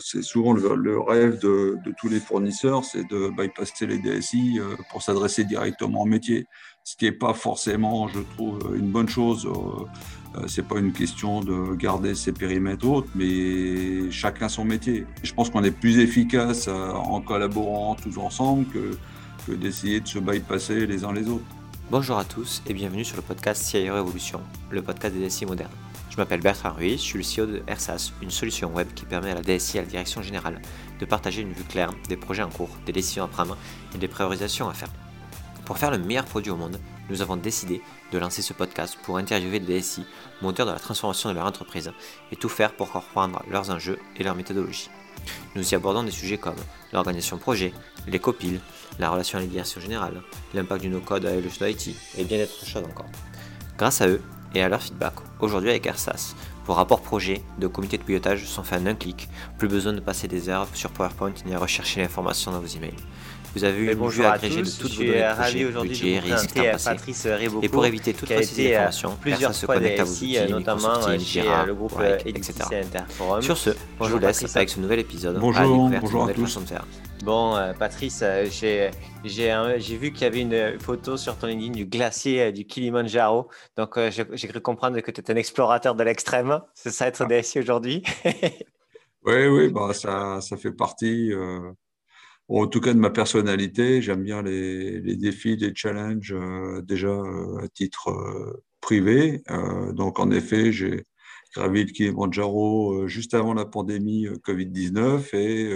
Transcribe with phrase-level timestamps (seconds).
[0.00, 5.44] c'est souvent le, rêve de, tous les fournisseurs, c'est de bypasser les DSI pour s'adresser
[5.44, 6.46] directement au métier,
[6.84, 9.48] ce qui n'est pas forcément, je trouve, une bonne chose.
[10.46, 15.04] C'est pas une question de garder ses périmètres autres, mais chacun son métier.
[15.22, 20.86] Je pense qu'on est plus efficace en collaborant tous ensemble que, d'essayer de se bypasser
[20.86, 21.44] les uns les autres.
[21.90, 24.40] Bonjour à tous et bienvenue sur le podcast CIO Evolution,
[24.70, 25.81] le podcast des DSI modernes.
[26.12, 29.30] Je m'appelle Bertrand Ruiz, je suis le CEO de AirSAS, une solution web qui permet
[29.30, 30.60] à la DSI et à la direction générale
[31.00, 33.56] de partager une vue claire des projets en cours, des décisions à prendre
[33.94, 34.90] et des priorisations à faire.
[35.64, 36.78] Pour faire le meilleur produit au monde,
[37.08, 37.80] nous avons décidé
[38.12, 40.04] de lancer ce podcast pour interviewer les DSI,
[40.42, 41.90] moteurs de la transformation de leur entreprise,
[42.30, 44.90] et tout faire pour comprendre leurs enjeux et leurs méthodologies.
[45.54, 46.56] Nous y abordons des sujets comme
[46.92, 47.72] l'organisation projet,
[48.06, 48.60] les copiles,
[48.98, 50.20] la relation à la générale,
[50.52, 53.08] l'impact du no-code à l'évolution d'IT et bien d'autres choses encore.
[53.78, 54.20] Grâce à eux
[54.54, 56.34] et à leur feedback, aujourd'hui avec AirSAS,
[56.66, 59.28] vos rapports projets de comité de pilotage sont faits en un clic,
[59.58, 62.94] plus besoin de passer des heures sur PowerPoint ni à rechercher l'information dans vos emails.
[63.54, 66.90] Vous avez eu une vue agrégée de toutes vos données projets, budget, risques, temps passé.
[67.60, 71.74] Et pour éviter toute fausse information, plusieurs se connecte à vos outils, notamment chez le
[71.74, 72.54] groupe etc.
[73.40, 75.38] Sur ce, je vous laisse avec ce nouvel épisode.
[75.38, 76.58] Bonjour, bonjour à tous.
[77.22, 81.86] Bon, euh, Patrice, euh, j'ai vu qu'il y avait une photo sur ton LinkedIn du
[81.86, 83.48] glacier euh, du Kilimanjaro.
[83.76, 86.60] Donc, j'ai cru comprendre que tu étais un explorateur de l'extrême.
[86.74, 88.02] C'est ça être DSI aujourd'hui
[89.24, 91.32] Oui, oui, bah, ça, ça fait partie
[92.48, 97.64] en tout cas de ma personnalité, j'aime bien les, défis, les challenges euh, déjà euh,
[97.64, 99.42] à titre euh, privé.
[99.92, 101.04] donc en effet, j'ai
[101.54, 105.72] gravi le Kilimanjaro juste avant la pandémie Covid-19 et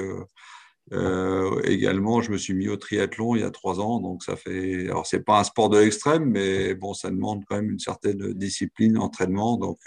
[1.65, 4.01] également je me suis mis au triathlon il y a trois ans.
[4.01, 7.56] Donc ça fait, alors c'est pas un sport de l'extrême, mais bon, ça demande quand
[7.56, 9.56] même une certaine discipline, entraînement.
[9.56, 9.78] Donc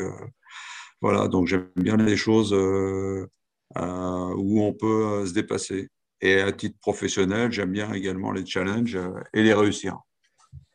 [1.01, 3.27] voilà, donc j'aime bien les choses où
[3.75, 5.89] on peut se dépasser.
[6.21, 9.99] Et à titre professionnel, j'aime bien également les challenges euh, et les réussir.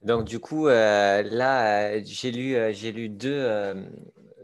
[0.02, 3.46] Donc, du coup, euh, là, euh, j'ai lu, j'ai lu deux,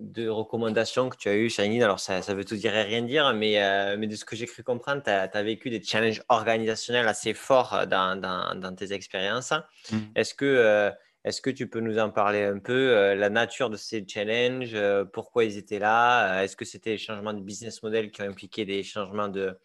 [0.00, 1.84] deux, recommandations que tu as eues LinkedIn.
[1.84, 4.46] Alors, ça, ça veut tout dire et rien dire, mais, mais de ce que j'ai
[4.46, 9.52] cru comprendre, tu as, vécu des challenges organisationnels assez forts dans, dans, dans tes expériences.
[9.92, 9.96] Mmh.
[10.14, 10.90] Est-ce que,
[11.24, 14.76] est-ce que tu peux nous en parler un peu, la nature de ces challenges,
[15.12, 18.64] pourquoi ils étaient là Est-ce que c'était les changements de business model qui ont impliqué
[18.64, 19.56] des changements de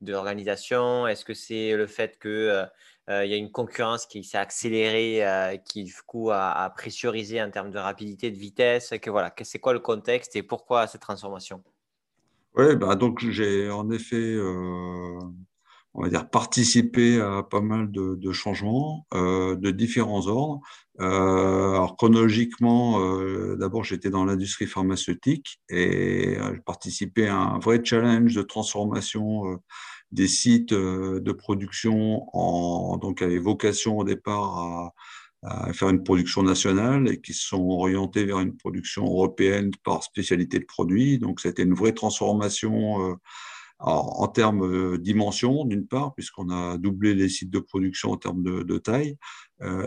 [0.00, 1.06] de l'organisation?
[1.06, 2.68] Est-ce que c'est le fait qu'il
[3.08, 7.42] euh, euh, y a une concurrence qui s'est accélérée, euh, qui du coup a, pressurisé
[7.42, 11.00] en termes de rapidité, de vitesse que voilà, C'est quoi le contexte et pourquoi cette
[11.00, 11.62] transformation?
[12.56, 14.36] Oui, bah donc j'ai en effet
[15.94, 20.60] on va dire, participé à pas mal de, changements de différents ordres.
[20.98, 23.00] alors chronologiquement,
[23.56, 29.60] d'abord j'étais dans l'industrie pharmaceutique et j'ai participé à un vrai challenge de transformation
[30.12, 34.92] des sites euh, de production en, donc avaient vocation au départ à,
[35.72, 40.58] faire une production nationale et qui se sont orientés vers une production européenne par spécialité
[40.58, 41.20] de produits.
[41.20, 43.14] Donc, c'était une vraie transformation euh,
[43.78, 48.16] en, termes de euh, dimension, d'une part, puisqu'on a doublé les sites de production en
[48.16, 49.16] termes de, taille,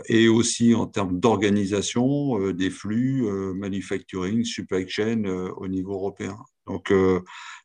[0.06, 3.22] et aussi en termes d'organisation des flux
[3.54, 5.24] manufacturing, supply chain
[5.58, 6.38] au niveau européen.
[6.66, 6.92] Donc,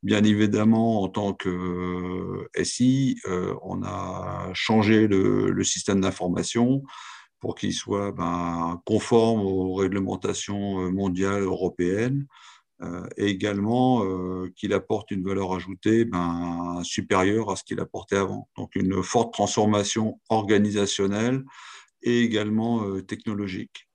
[0.03, 3.19] bien évidemment, en tant que SI,
[3.61, 6.83] on a changé le, système d'information
[7.39, 12.25] pour qu'il soit ben, conforme aux réglementations mondiales européennes
[13.17, 14.03] et également
[14.55, 18.49] qu'il apporte une valeur ajoutée ben, supérieure à ce qu'il apportait avant.
[18.57, 21.43] Donc, une forte transformation organisationnelle
[22.01, 23.86] et également technologique.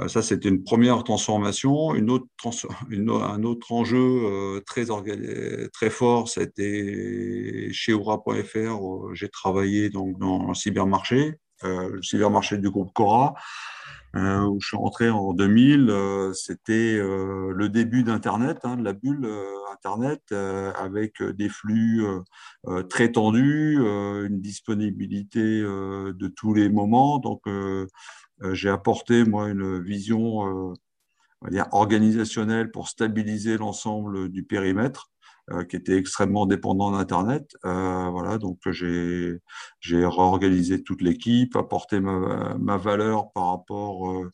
[0.00, 1.94] Euh, ça, c'était une première transformation.
[1.94, 2.26] Une autre
[2.90, 9.14] un autre enjeu euh, très, fort, c'était chez Oura.fr.
[9.14, 13.34] J'ai travaillé donc, dans le cybermarché, euh, le cybermarché du groupe Cora,
[14.14, 16.32] où je suis rentré en 2000.
[16.34, 19.26] c'était le début d'Internet, hein, de la bulle
[19.72, 22.04] Internet, avec des flux
[22.90, 27.18] très tendus, une disponibilité de tous les moments.
[27.18, 27.40] Donc,
[28.52, 35.10] j'ai apporté, moi, une vision euh, organisationnelle pour stabiliser l'ensemble du périmètre
[35.50, 37.56] euh, qui était extrêmement dépendant d'Internet.
[37.62, 39.40] voilà, donc j'ai
[39.90, 44.24] réorganisé toute l'équipe, apporté ma, valeur par rapport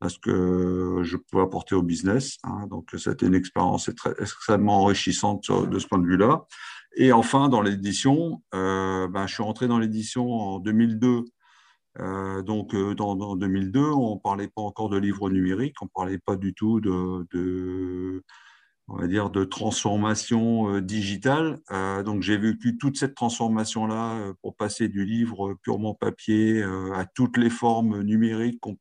[0.00, 2.38] à ce que je pouvais apporter au business.
[2.44, 2.66] Hein.
[2.68, 6.46] donc, c'était une expérience extrêmement enrichissante de ce point de vue-là.
[6.96, 11.24] Et enfin, dans l'édition, ben, je suis rentré dans l'édition en 2002
[12.00, 15.90] euh, donc, euh, dans, 2002, on ne parlait pas encore de livres numériques, on ne
[15.94, 18.22] parlait pas du tout de,
[18.88, 21.60] on va dire, de transformation digitale.
[22.04, 27.50] donc, j'ai vécu toute cette transformation-là pour passer du livre purement papier à toutes les
[27.50, 28.76] formes numériques qu'on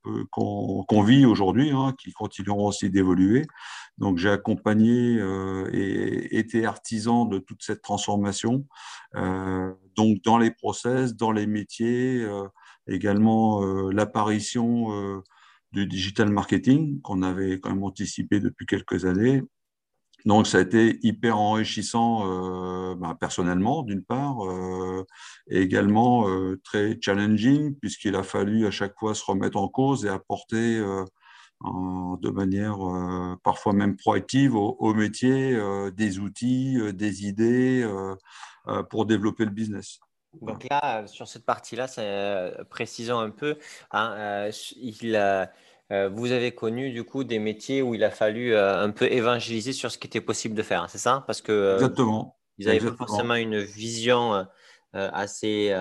[0.85, 3.45] qu'on, vit aujourd'hui, hein, qui continueront aussi d'évoluer.
[3.97, 5.19] Donc, j'ai accompagné
[5.71, 8.65] et été artisan de toute cette transformation.
[9.15, 12.27] donc, dans les process, dans les métiers,
[12.87, 15.21] également l'apparition
[15.71, 19.43] du digital marketing qu'on avait quand même anticipé depuis quelques années
[20.25, 25.05] donc, ça a été hyper enrichissant euh, bah, personnellement, d'une part, euh,
[25.49, 30.05] et également euh, très challenging, puisqu'il a fallu à chaque fois se remettre en cause
[30.05, 30.81] et apporter
[31.61, 32.77] de manière
[33.43, 35.57] parfois même proactive au, métier
[35.93, 37.87] des outils, des idées
[38.89, 39.99] pour développer le business.
[40.41, 41.87] Donc là, sur cette partie-là,
[42.69, 43.57] précisons un peu,
[43.91, 45.15] hein, il
[45.91, 49.05] euh, vous avez connu du coup des métiers où il a fallu euh, un peu
[49.11, 51.23] évangéliser sur ce qui était possible de faire, c'est ça?
[51.27, 52.37] Parce que euh, Exactement.
[52.57, 54.47] ils n'avaient pas forcément une vision
[54.93, 55.75] assez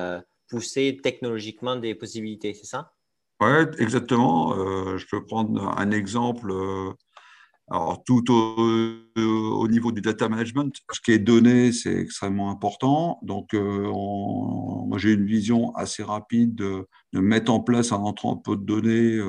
[0.48, 2.92] poussée technologiquement des possibilités, c'est ça?
[3.40, 3.48] Oui,
[3.78, 4.54] exactement.
[4.96, 6.52] je peux prendre un exemple.
[7.70, 13.18] Alors, tout au, niveau du data management, ce qui est donné, c'est extrêmement important.
[13.22, 19.20] Donc, moi, j'ai une vision assez rapide de, mettre en place un entrepôt de données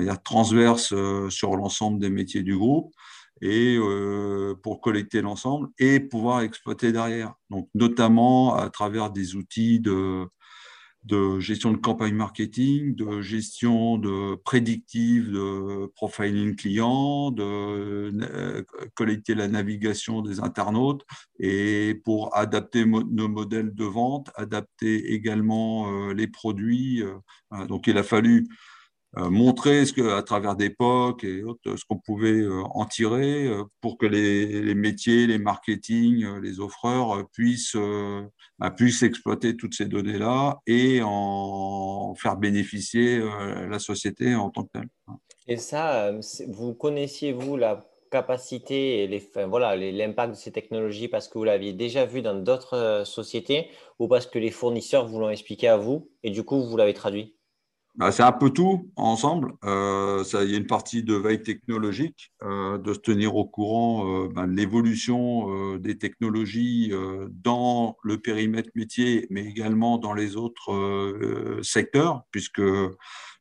[0.00, 2.94] dire, transverse euh, sur l'ensemble des métiers du groupe
[3.40, 7.34] et euh, pour collecter l'ensemble et pouvoir exploiter derrière.
[7.50, 10.26] Donc, notamment à travers des outils de,
[11.04, 18.62] de gestion de campagne marketing, de gestion de prédictive, de profiling client, de euh,
[18.94, 21.04] collecter la navigation des internautes
[21.38, 27.02] et pour adapter nos modèles de vente, adapter également les produits.
[27.68, 28.71] donc, il a fallu euh,
[29.16, 33.46] montrer ce que, à travers des POC et autres, ce qu'on pouvait euh, en tirer
[33.46, 37.76] euh, pour que les, métiers, les marketing, les offreurs puissent,
[38.58, 43.20] bah, puissent exploiter toutes ces données-là et en faire bénéficier
[43.68, 44.88] la société en tant que telle.
[45.46, 46.12] Et ça,
[46.48, 51.44] vous connaissiez, vous, la capacité et les, voilà, l'impact de ces technologies parce que vous
[51.44, 53.68] l'aviez déjà vu dans d'autres sociétés
[53.98, 56.94] ou parce que les fournisseurs vous l'ont expliqué à vous et du coup, vous l'avez
[56.94, 57.36] traduit?
[57.94, 59.52] Bah, c'est un peu tout ensemble.
[59.64, 64.24] Euh, il y a une partie de veille technologique, euh, de se tenir au courant
[64.24, 66.92] euh, ben, de l'évolution des technologies
[67.30, 72.62] dans le périmètre métier, mais également dans les autres secteurs, puisque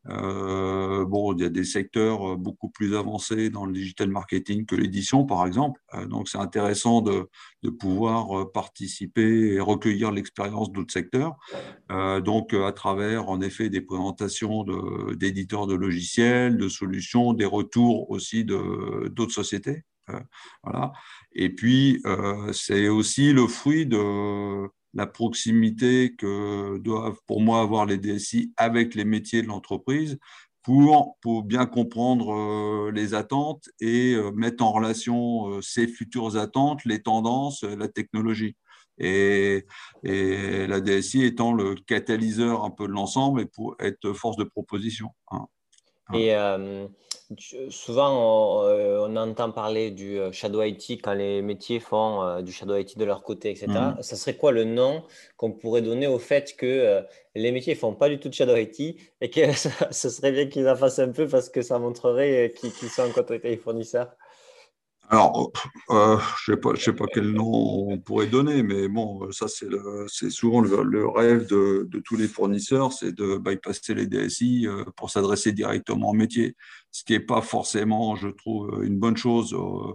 [0.09, 4.65] euh, bon, il y a des secteurs euh, beaucoup plus avancés dans le digital marketing
[4.65, 5.79] que l'édition, par exemple.
[5.93, 7.27] Euh, donc, c'est intéressant de,
[7.79, 11.37] pouvoir participer et recueillir l'expérience d'autres secteurs.
[12.23, 14.65] donc, à travers, en effet, des présentations
[15.13, 19.83] d'éditeurs de, de, logiciels, de solutions, des retours aussi d'autres sociétés.
[20.63, 20.91] voilà.
[21.33, 22.01] Et puis,
[22.51, 28.95] c'est aussi le fruit de la proximité que doivent pour moi avoir les DSI avec
[28.95, 30.17] les métiers de l'entreprise
[30.63, 36.37] pour, pour bien comprendre euh, les attentes et euh, mettre en relation euh, ces futures
[36.37, 38.55] attentes, les tendances, la technologie.
[38.97, 39.65] Et,
[40.03, 44.43] et, la DSI étant le catalyseur un peu de l'ensemble et pour être force de
[44.43, 45.09] proposition.
[45.31, 45.47] Hein.
[46.13, 46.35] Et
[47.69, 52.51] souvent, euh, on, entend parler du euh, shadow IT quand les métiers font euh, du
[52.51, 53.67] shadow IT de leur côté, etc.
[53.67, 54.01] Mmh.
[54.01, 55.03] Ça serait quoi le nom
[55.37, 57.03] qu'on pourrait donner au fait que
[57.35, 59.41] les métiers ne font pas du tout de shadow IT et que
[59.91, 63.09] ce serait bien qu'ils en fassent un peu parce que ça montrerait qu'ils sont en
[63.09, 64.11] contact avec les fournisseurs?
[65.11, 65.51] Alors,
[65.89, 71.07] je ne sais, pas quel nom on pourrait donner, mais bon, ça, c'est souvent le,
[71.07, 76.55] rêve de, tous les fournisseurs, c'est de bypasser les DSI pour s'adresser directement au métier
[76.91, 79.53] ce qui n'est pas forcément, je trouve, une bonne chose.
[79.53, 79.93] Euh,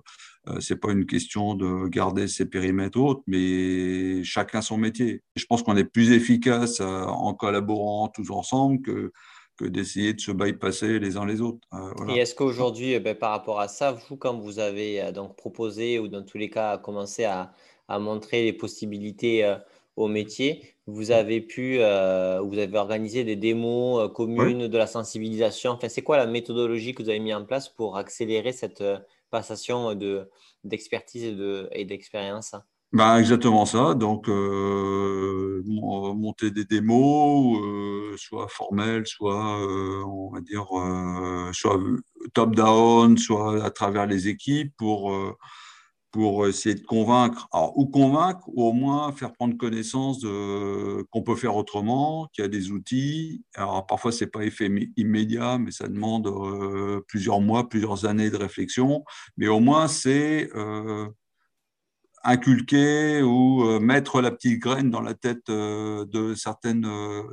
[0.48, 5.22] euh, ce n'est pas une question de garder ses périmètres autres, mais chacun son métier.
[5.36, 9.12] Je pense qu'on est plus efficace euh, en collaborant tous ensemble que,
[9.56, 11.66] que d'essayer de se bypasser les uns les autres.
[12.08, 15.98] Et est-ce qu'aujourd'hui, eh ben, par rapport à ça, vous, quand vous avez donc proposé
[15.98, 17.52] ou dans tous les cas commencé à,
[17.88, 19.56] à montrer les possibilités
[19.96, 24.86] au métier, vous avez pu, euh, vous avez organisé des démos euh, communes de la
[24.86, 25.72] sensibilisation?
[25.72, 28.98] Enfin, c'est quoi la méthodologie que vous avez mis en place pour accélérer cette euh,
[29.30, 30.30] passation de,
[30.64, 32.54] d'expertise et, de, et d'expérience?
[32.92, 33.94] Ben, exactement ça.
[33.94, 34.28] Donc,
[35.66, 37.58] monter des démos,
[38.16, 39.58] soit formelles, soit,
[40.06, 40.66] on va dire,
[41.52, 41.78] soit
[42.34, 45.12] top-down, soit à travers les équipes pour
[46.16, 51.36] pour essayer de convaincre, alors, ou convaincre, ou au moins faire prendre connaissance qu'on peut
[51.36, 53.44] faire autrement, qu'il y a des outils.
[53.54, 58.30] Alors parfois, ce n'est pas effet immédiat, mais ça demande euh, plusieurs mois, plusieurs années
[58.30, 59.04] de réflexion.
[59.36, 61.06] Mais au moins, c'est euh,
[62.26, 66.88] inculquer ou euh, mettre la petite graine dans la tête de certaines,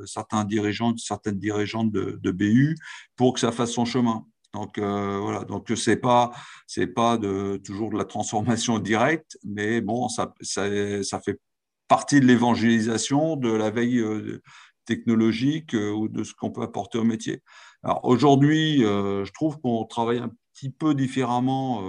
[0.05, 2.75] certains dirigeants, certaines dirigeantes de, BU
[3.15, 4.25] pour que ça fasse son chemin.
[4.53, 6.31] Donc euh, voilà, donc c'est pas
[6.67, 11.39] c'est pas de, toujours de la transformation directe, mais bon, ça, ça, fait
[11.87, 14.41] partie de l'évangélisation, de la veille euh,
[14.85, 17.41] technologique euh, ou de ce qu'on peut apporter au métier.
[17.83, 21.81] Alors aujourd'hui, je trouve qu'on travaille un petit peu différemment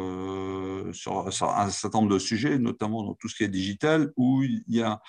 [0.92, 4.42] sur, sur, un certain nombre de sujets, notamment dans tout ce qui est digital, où
[4.42, 5.00] il y a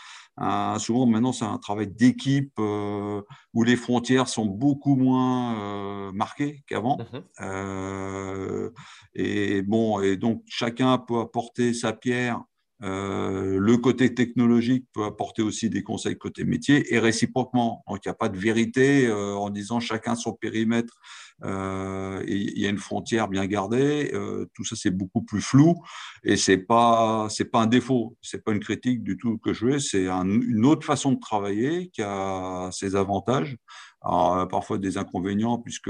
[0.79, 3.21] souvent, maintenant, c'est un travail d'équipe euh,
[3.53, 6.97] où les frontières sont beaucoup moins euh, marquées qu'avant.
[7.41, 8.69] Euh,
[9.13, 12.41] et bon, et donc chacun peut apporter sa pierre.
[12.81, 17.83] Le côté technologique peut apporter aussi des conseils côté métier et réciproquement.
[17.87, 20.97] Donc, il n'y a pas de vérité en disant chacun son périmètre
[21.43, 24.11] euh, il y a une frontière bien gardée.
[24.13, 25.75] Euh, tout ça, c'est beaucoup plus flou
[26.23, 29.79] et c'est pas pas un défaut, c'est pas une critique du tout que je fais.
[29.79, 33.57] C'est une autre façon de travailler qui a ses avantages.
[34.05, 35.89] Alors, euh, parfois des inconvénients, puisque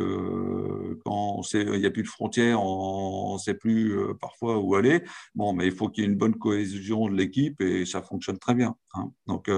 [1.06, 5.04] quand il n'y a plus de frontières, on ne sait plus parfois où aller.
[5.36, 8.40] Bon, mais il faut qu'il y ait une bonne cohésion de l'équipe et ça fonctionne
[8.40, 8.76] très bien.
[8.94, 9.12] Hein.
[9.28, 9.50] Donc,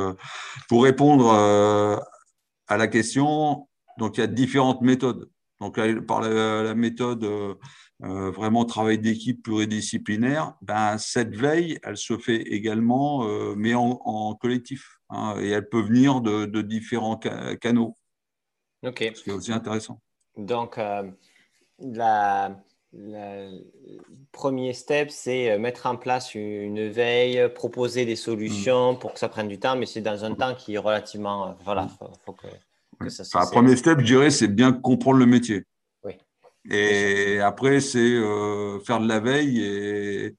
[0.68, 5.30] pour répondre à la question, donc il y a différentes méthodes.
[5.60, 7.56] Donc, par la, méthode euh,
[8.04, 14.36] euh, vraiment travail d'équipe pluridisciplinaire, ben, cette veille, elle se fait également, euh, mais en,
[14.36, 15.00] collectif.
[15.10, 17.98] Hein, et elle peut venir de, différents canaux.
[18.88, 19.12] OK.
[19.16, 20.00] Ce qui est aussi intéressant.
[20.38, 20.80] Donc,
[22.94, 23.62] le
[24.32, 29.00] premier step, c'est mettre en place une veille, proposer des solutions mm.
[29.00, 31.56] pour que ça prenne du temps, mais c'est dans un temps qui est relativement.
[31.64, 31.90] Voilà, mm.
[32.26, 32.48] faut que
[33.00, 35.64] le premier step, je dirais, c'est bien comprendre le métier.
[36.04, 36.14] Oui.
[36.70, 40.36] Et après, c'est euh, faire de la veille et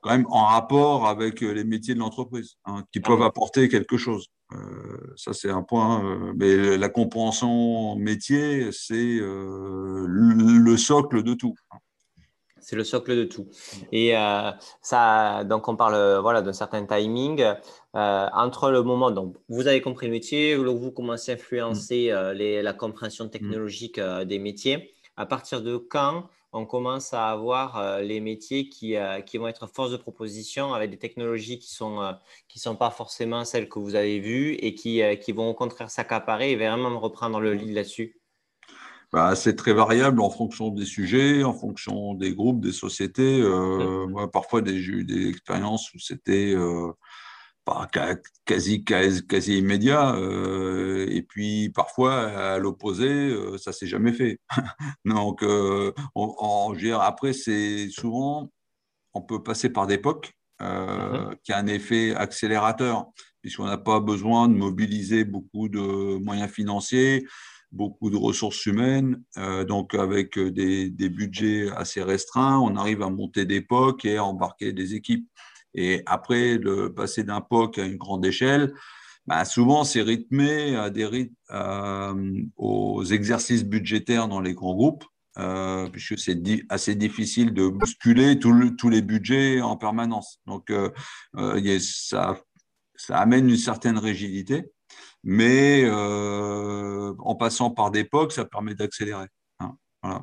[0.00, 4.26] quand même en rapport avec les métiers de l'entreprise, hein, qui peuvent apporter quelque chose.
[4.52, 6.04] Euh, ça, c'est un point.
[6.04, 11.54] Euh, mais la compréhension métier, c'est le socle de tout.
[12.60, 13.48] C'est le socle de tout.
[13.90, 14.50] Et euh,
[14.82, 17.56] ça, donc on parle voilà d'un certain timing euh,
[18.32, 22.14] entre le moment donc vous avez compris le métier, vous commencez à influencer mm.
[22.14, 24.94] euh, les, la compréhension technologique des métiers.
[25.16, 29.90] À partir de quand on commence à avoir les métiers qui, qui vont être force
[29.92, 32.14] de proposition avec des technologies qui sont
[32.48, 35.90] qui sont pas forcément celles que vous avez vues et qui, qui vont au contraire
[35.90, 38.20] s'accaparer et vraiment reprendre le lead là-dessus.
[39.12, 43.40] Bah, c'est très variable en fonction des sujets, en fonction des groupes, des sociétés.
[43.40, 46.92] Euh, moi, parfois, j'ai eu des expériences où c'était euh,
[47.70, 47.88] pas
[48.44, 50.14] quasi, quasi, quasi immédiat.
[50.14, 54.40] Euh, et puis, parfois, à l'opposé, ça s'est jamais fait.
[55.04, 55.44] Donc,
[56.14, 58.50] on, après, c'est souvent,
[59.14, 61.36] on peut passer par des POC mm-hmm.
[61.42, 63.06] qui a un effet accélérateur,
[63.42, 67.24] puisqu'on n'a pas besoin de mobiliser beaucoup de moyens financiers
[67.72, 73.10] beaucoup de ressources humaines, euh, donc avec euh, des, budgets assez restreints, on arrive à
[73.10, 75.28] monter des POC et à embarquer des équipes.
[75.74, 78.72] Et après, le passer d'un POC à une grande échelle,
[79.26, 85.04] bah, souvent c'est rythmé à des euh, aux exercices budgétaires dans les grands groupes,
[85.92, 90.40] puisque c'est assez difficile de bousculer tous les budgets en permanence.
[90.46, 90.72] Donc,
[91.80, 92.40] ça,
[92.96, 94.72] ça amène une certaine rigidité
[95.22, 99.26] mais euh, en passant par des POC, ça permet d'accélérer.
[100.02, 100.22] Hein,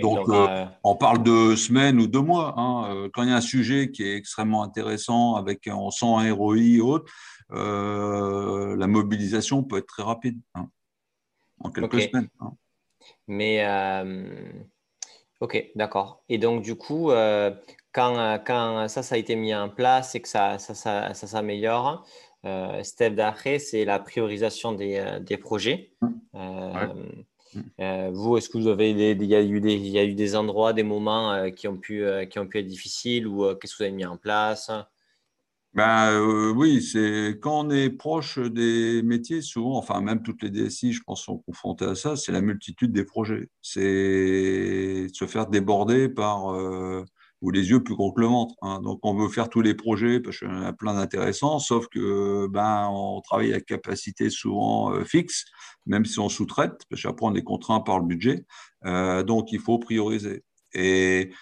[0.00, 2.54] donc, euh, euh, on parle de semaines ou de mois.
[2.56, 6.32] Hein, quand il y a un sujet qui est extrêmement intéressant, avec on sent un
[6.32, 7.12] ROI et autres,
[7.50, 10.68] la mobilisation peut être très rapide, hein,
[11.60, 12.28] en quelques semaines.
[13.26, 13.64] Mais,
[15.40, 16.24] ok, d'accord.
[16.28, 17.10] Et donc, du coup,
[17.92, 21.26] quand, quand, ça, ça a été mis en place et que ça, ça, ça, ça
[21.26, 22.06] s'améliore,
[22.46, 25.92] euh, step d'après, c'est la priorisation des, euh, des projets.
[27.80, 30.14] Euh, vous, est-ce que vous avez il y a eu des, il y a eu
[30.14, 33.78] des endroits, des moments qui ont pu, qui ont pu être difficiles ou qu'est-ce que
[33.78, 34.70] vous avez mis en place?
[35.72, 36.20] Ben,
[36.56, 41.02] oui, c'est quand on est proche des métiers, souvent, enfin même toutes les DSI, je
[41.02, 43.48] pense, sont confrontées à ça, c'est la multitude des projets.
[43.62, 46.54] C'est se faire déborder par
[47.40, 48.54] ou les yeux plus gros que le ventre.
[48.62, 48.80] Hein.
[48.82, 51.88] Donc, on veut faire tous les projets parce qu'il y en a plein d'intéressants, sauf
[51.88, 55.44] que ben, on travaille à capacité souvent euh, fixe,
[55.86, 58.44] même si on sous-traite, parce qu'après, on est contraint par le budget.
[58.84, 60.44] Euh, donc, il faut prioriser.
[60.74, 61.32] Et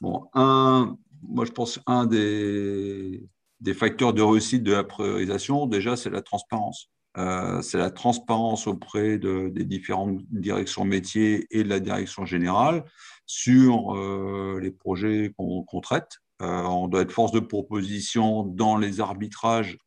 [0.00, 3.26] bon, un, moi, je pense un des,
[3.60, 6.90] des facteurs de réussite de la priorisation, déjà, c'est la transparence.
[7.18, 12.84] Euh, c'est la transparence auprès de, des différentes directions métiers et de la direction générale
[13.24, 16.18] sur euh, les projets qu'on traite.
[16.42, 19.78] Euh, on doit être force de proposition dans les arbitrages,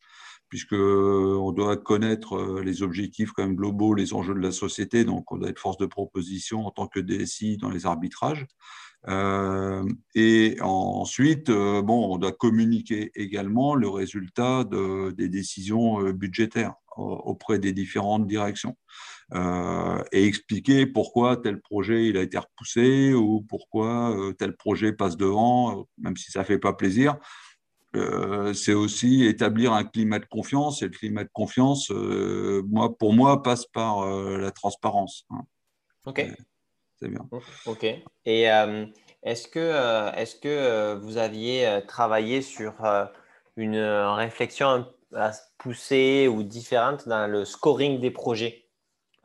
[0.50, 5.60] puisqu'on doit connaître les objectifs globaux, les enjeux de la société, donc on doit être
[5.60, 8.48] force de proposition en tant que DSI dans les arbitrages.
[9.08, 16.14] Euh, et ensuite, euh, bon, on doit communiquer également le résultat de, des décisions euh,
[16.14, 18.76] budgétaires auprès des différentes directions
[19.34, 25.16] euh, et expliquer pourquoi tel projet il a été repoussé ou pourquoi tel projet passe
[25.16, 27.18] devant, même si ça fait pas plaisir.
[27.94, 33.44] C'est aussi établir un climat de confiance et le climat de confiance, moi, pour moi,
[33.44, 35.26] passe par la transparence.
[35.30, 35.44] Hein.
[36.06, 36.28] Ok
[37.02, 37.28] c'est bien.
[37.66, 37.86] Ok.
[38.26, 38.86] Et euh,
[39.24, 42.74] est-ce que, euh, est-ce que euh, vous aviez travaillé sur
[43.56, 44.86] une réflexion
[45.58, 48.66] poussée ou différente dans le scoring des projets?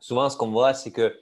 [0.00, 1.12] Souvent, ce qu'on voit, c'est qu'il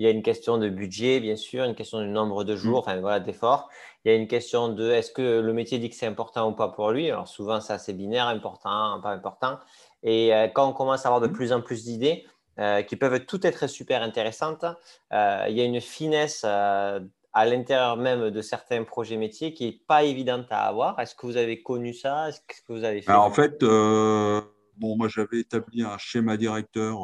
[0.00, 2.80] y a une question de budget, bien sûr, une question du nombre de jours, mm.
[2.80, 3.68] enfin voilà, d'efforts.
[4.04, 6.52] Il y a une question de est-ce que le métier dit que c'est important ou
[6.52, 7.08] pas pour lui?
[7.08, 9.58] Alors souvent, c'est assez binaire, important, pas important.
[10.02, 11.32] Et quand on commence à avoir de mm.
[11.32, 12.26] plus en plus d'idées,
[12.58, 14.66] euh, qui peuvent toutes être super intéressantes.
[15.14, 17.00] Euh, il y a une finesse euh,
[17.32, 21.00] à l'intérieur même de certains projets métiers qui n'est pas évidente à avoir.
[21.00, 22.28] Est-ce que vous avez connu ça?
[22.28, 26.98] Est-ce que vous avez fait En fait, bon, moi j'avais établi un schéma directeur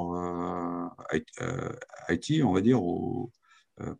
[2.10, 2.80] IT, on va dire,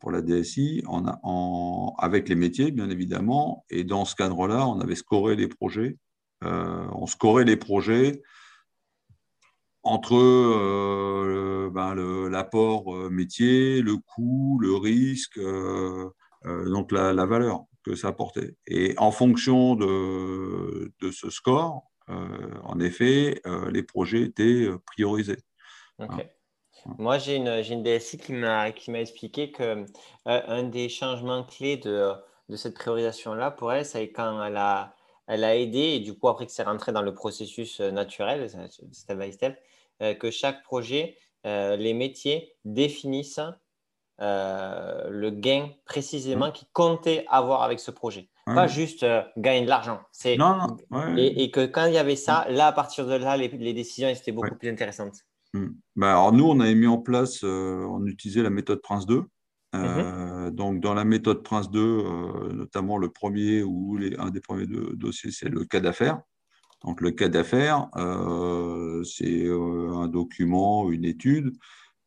[0.01, 3.65] pour la DSI, en, avec les métiers, bien évidemment.
[3.71, 5.97] Et dans ce cadre-là, on avait scoré les projets.
[6.43, 8.21] on scorait les projets
[9.89, 11.95] entre euh, ben,
[12.29, 16.11] l'apport euh, métier, le coût, le risque, euh,
[16.45, 18.55] donc la, valeur que ça apportait.
[18.67, 25.37] Et en fonction de, de ce score, en effet, les projets étaient priorisés.
[25.99, 26.09] Hein.
[26.97, 29.85] Moi, j'ai une, une, DSI qui m'a expliqué que
[30.25, 32.13] un des changements clés de,
[32.49, 34.95] de cette priorisation-là, pour elle, c'est quand elle a,
[35.27, 38.49] elle a aidé, et du coup, après que c'est rentré dans le processus naturel,
[38.93, 39.59] step by step,
[40.01, 43.41] que chaque projet, euh, les métiers définissent
[44.21, 46.53] euh, le gain précisément mmh.
[46.53, 48.29] qu'ils comptaient avoir avec ce projet.
[48.47, 49.05] Pas juste
[49.37, 50.01] gagner de l'argent.
[50.11, 50.39] C'est...
[51.19, 52.55] et, que quand il y avait ça, mmh.
[52.55, 55.19] là, à partir de là, les, décisions étaient beaucoup plus intéressantes.
[55.53, 55.67] Mmh.
[55.97, 59.23] Bah, alors nous, on avait mis en place, on utilisait la méthode Prince 2.
[60.51, 65.31] Donc, dans la méthode Prince 2, notamment le premier ou les, un des premiers dossiers,
[65.31, 66.23] c'est le cas d'affaires.
[66.85, 71.53] Donc le cas d'affaires, euh, c'est euh, un document, une étude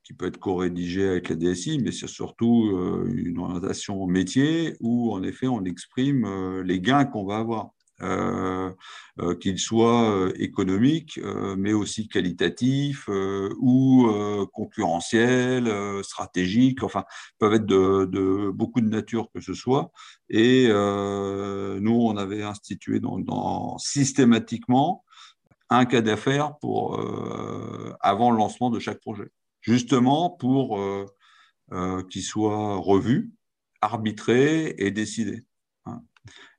[0.03, 5.13] qui peut être co-rédigé avec la DSI, mais c'est surtout euh, une orientation métier où
[5.13, 7.71] en effet on exprime les gains qu'on va avoir.
[8.01, 8.71] Euh,
[9.19, 11.19] euh, qu'ils soient euh, économiques,
[11.57, 13.09] mais aussi qualitatifs
[13.59, 14.09] ou
[14.53, 15.69] concurrentiels,
[16.03, 17.03] stratégiques, enfin,
[17.39, 19.91] peuvent être de, beaucoup de nature que ce soit.
[20.29, 23.01] Et nous, on avait institué
[23.77, 25.03] systématiquement
[25.69, 26.53] un cas d'affaires
[27.99, 29.29] avant le lancement de chaque projet,
[29.61, 30.79] justement pour
[32.09, 33.31] qu'il soit revu,
[33.81, 35.43] arbitré et décidé.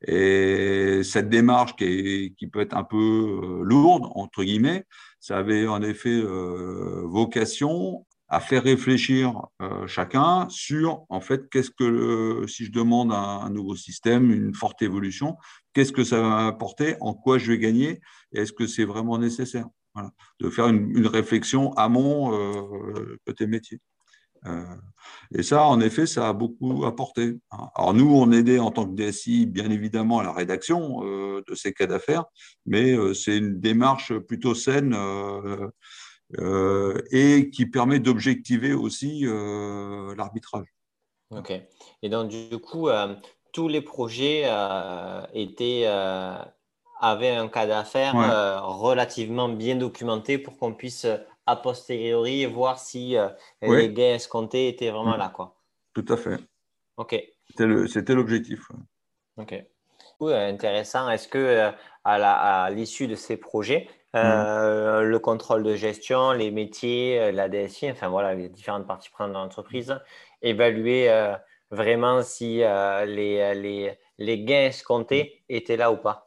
[0.07, 4.85] Et cette démarche qui, peut être un peu euh, lourde, entre guillemets,
[5.21, 11.71] ça avait en effet euh, vocation à faire réfléchir euh, chacun sur, en fait, qu'est-ce
[11.71, 15.37] que, si je demande un, nouveau système, une forte évolution,
[15.75, 18.01] qu'est-ce que ça va apporter, en quoi je vais gagner,
[18.33, 19.67] et est-ce que c'est vraiment nécessaire?
[20.41, 23.81] De faire une, une réflexion amont euh, côté métier.
[24.47, 24.65] Euh,
[25.35, 27.39] et ça, en effet, ça a beaucoup apporté.
[27.75, 31.55] Alors nous, on aidait en tant que DSI, bien évidemment, à la rédaction euh, de
[31.55, 32.25] ces cas d'affaires,
[32.67, 34.97] mais euh, c'est une démarche plutôt saine
[37.11, 39.25] et qui permet d'objectiver aussi
[40.17, 40.67] l'arbitrage.
[41.31, 41.53] Ok.
[42.03, 42.89] Et donc, du coup,
[43.53, 44.51] tous les projets
[45.35, 45.87] étaient
[47.01, 48.15] avaient un cas d'affaires
[48.65, 51.07] relativement bien documenté pour qu'on puisse
[51.47, 53.29] a posteriori et voir si euh,
[53.63, 55.31] les gains escomptés étaient vraiment là.
[55.35, 55.57] Quoi.
[55.95, 56.39] Tout à fait.
[56.97, 57.21] OK.
[57.87, 58.69] C'était l'objectif.
[59.37, 59.55] OK.
[60.21, 61.11] intéressant.
[61.11, 61.71] Est-ce que euh,
[62.05, 65.05] à l'issue de ces projets, euh, mm.
[65.05, 69.39] le contrôle de gestion, les métiers, la DSI, enfin voilà, les différentes parties prenantes de
[69.39, 69.99] l'entreprise,
[70.43, 71.11] évaluer
[71.71, 76.27] vraiment si les, les, les, gains escomptés étaient là ou pas?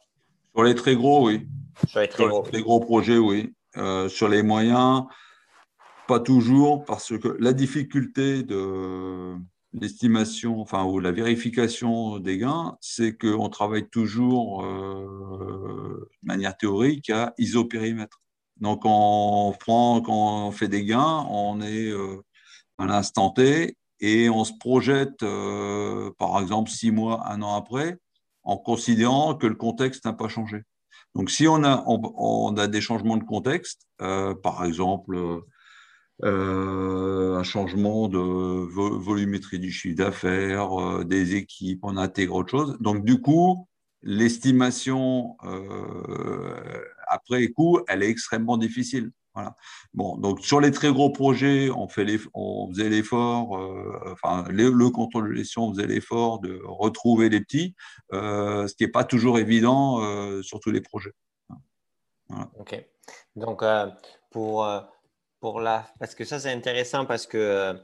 [0.54, 1.46] Sur les très gros, oui.
[1.86, 2.44] Sur les très gros.
[2.52, 3.54] les gros projets, oui.
[3.78, 5.04] Euh, sur les moyens,
[6.08, 9.34] pas toujours, parce que la difficulté de,
[9.72, 17.34] l'estimation, enfin, ou la vérification des gains, c'est qu'on travaille toujours de manière théorique à
[17.38, 18.20] isopérimètre.
[18.58, 21.92] Donc, on prend, quand on fait des gains, on est
[22.78, 25.24] à l'instant T et on se projette,
[26.18, 27.98] par exemple, six mois, un an après,
[28.44, 30.62] en considérant que le contexte n'a pas changé.
[31.16, 35.16] Donc, si on a, des changements de contexte, euh, par exemple,
[36.22, 42.76] euh, un changement de volumétrie du chiffre d'affaires, euh, des équipes, on intègre autre chose.
[42.80, 43.66] Donc, du coup,
[44.02, 45.38] l'estimation
[47.08, 49.10] après coup, elle est extrêmement difficile.
[49.36, 49.54] Voilà.
[49.92, 54.70] Bon, donc sur les très gros projets, on, fait on faisait l'effort, euh, enfin le,
[54.88, 57.74] contrôle de gestion faisait l'effort de retrouver les petits,
[58.14, 61.12] euh, ce qui n'est pas toujours évident euh, sur tous les projets.
[62.58, 62.82] Ok.
[63.36, 63.62] Donc
[64.30, 64.66] pour
[65.40, 67.78] pour la, parce que ça c'est intéressant parce que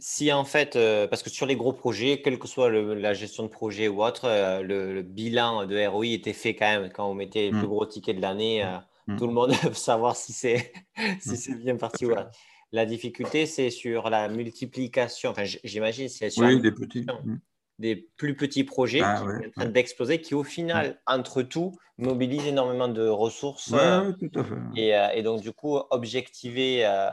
[0.00, 0.78] si en fait,
[1.10, 4.62] parce que sur les gros projets, quelle que soit la gestion de projet ou autre,
[4.62, 7.66] le, bilan de ROI était fait quand même quand on mettait les plus mmh.
[7.66, 8.64] gros tickets de l'année.
[8.64, 8.82] Mmh.
[9.06, 9.16] Mm.
[9.16, 10.72] Tout le monde veut savoir si c'est
[11.20, 11.58] si mm.
[11.58, 12.30] bien parti ou pas.
[12.72, 15.30] La difficulté, c'est sur la multiplication.
[15.30, 17.06] Enfin, j'imagine, c'est sur des petits.
[17.24, 17.38] Mm.
[17.80, 21.72] Des plus petits projets ah, qui sont en train d'exploser, qui au final, entre tout,
[21.98, 23.72] mobilisent énormément de ressources.
[23.72, 24.94] Euh, tout à fait.
[24.94, 27.10] Euh, et, donc, du coup, objectiver euh,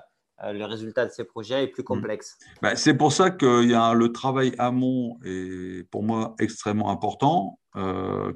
[0.53, 2.37] le résultat de ces projets est plus complexe.
[2.61, 7.59] Bah, c'est pour ça que y a le travail amont est pour moi extrêmement important,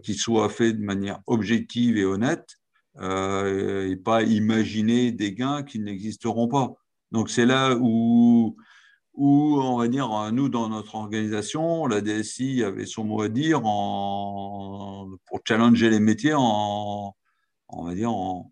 [0.04, 2.58] qu'il soit fait de manière objective et honnête
[3.00, 6.74] euh, et pas imaginer des gains qui n'existeront pas.
[7.12, 8.56] Donc c'est là où,
[9.14, 13.66] où, on va dire, nous, dans notre organisation, la DSI avait son mot à dire
[13.66, 17.16] en, pour challenger les métiers en,
[17.70, 18.52] on va dire, en,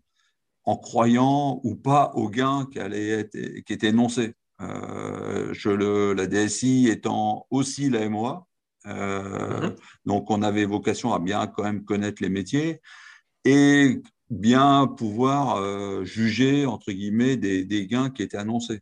[0.64, 4.34] en croyant ou pas aux gains qui, être, qui étaient énoncés.
[4.60, 8.46] Euh, je le, la DSI étant aussi la MOA,
[8.86, 9.76] euh, mm-hmm.
[10.06, 12.80] donc on avait vocation à bien quand même connaître les métiers.
[13.44, 14.00] Et
[14.34, 18.80] bien pouvoir euh, juger, entre guillemets, des, gains qui étaient annoncés.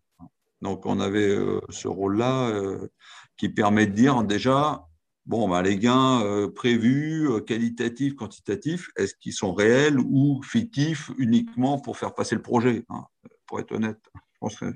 [0.61, 2.89] Donc, on avait euh, ce rôle-là euh,
[3.37, 4.87] qui permet de dire déjà,
[5.27, 11.97] bon, bah, les gains prévus, qualitatifs, quantitatifs, est-ce qu'ils sont réels ou fictifs uniquement pour
[11.97, 13.05] faire passer le projet, hein,
[13.47, 14.01] pour être honnête.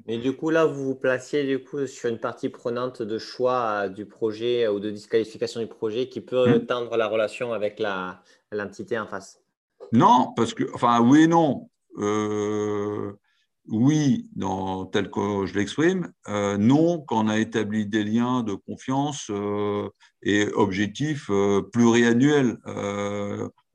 [0.06, 3.88] Mais du coup, là, vous vous placiez du coup sur une partie prenante de choix
[3.88, 6.66] du projet ou de disqualification du projet qui peut mmh.
[6.66, 7.82] tendre la relation avec
[8.52, 9.40] l'entité en face.
[9.92, 11.70] Non, parce que, enfin, oui et non.
[11.98, 13.12] Euh,
[13.68, 16.12] oui, dans, tel que je l'exprime.
[16.28, 19.88] Euh, non, quand on a établi des liens de confiance euh,
[20.22, 21.30] et objectifs
[21.72, 22.58] pluriannuels.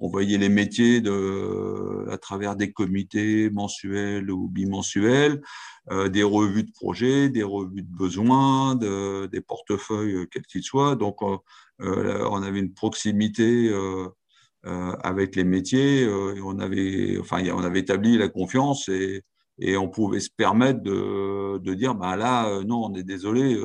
[0.04, 5.42] on voyait les métiers de, à travers des comités mensuels ou bimensuels,
[6.10, 10.96] des revues de projets, des revues de besoins, des portefeuilles, quels qu'ils soient.
[10.96, 11.22] Donc,
[11.80, 14.08] on avait une proximité euh,
[14.64, 16.04] avec les métiers.
[16.04, 19.24] Euh, on, avait, enfin, on avait établi la confiance et,
[19.60, 23.60] et on pouvait se permettre de, de dire ben là, euh, non, on est désolé.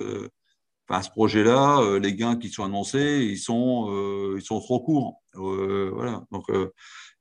[0.89, 3.91] Enfin, ce projet-là, les gains qui sont annoncés, ils sont,
[4.37, 5.23] ils sont trop courts.
[5.35, 6.25] voilà.
[6.31, 6.45] Donc,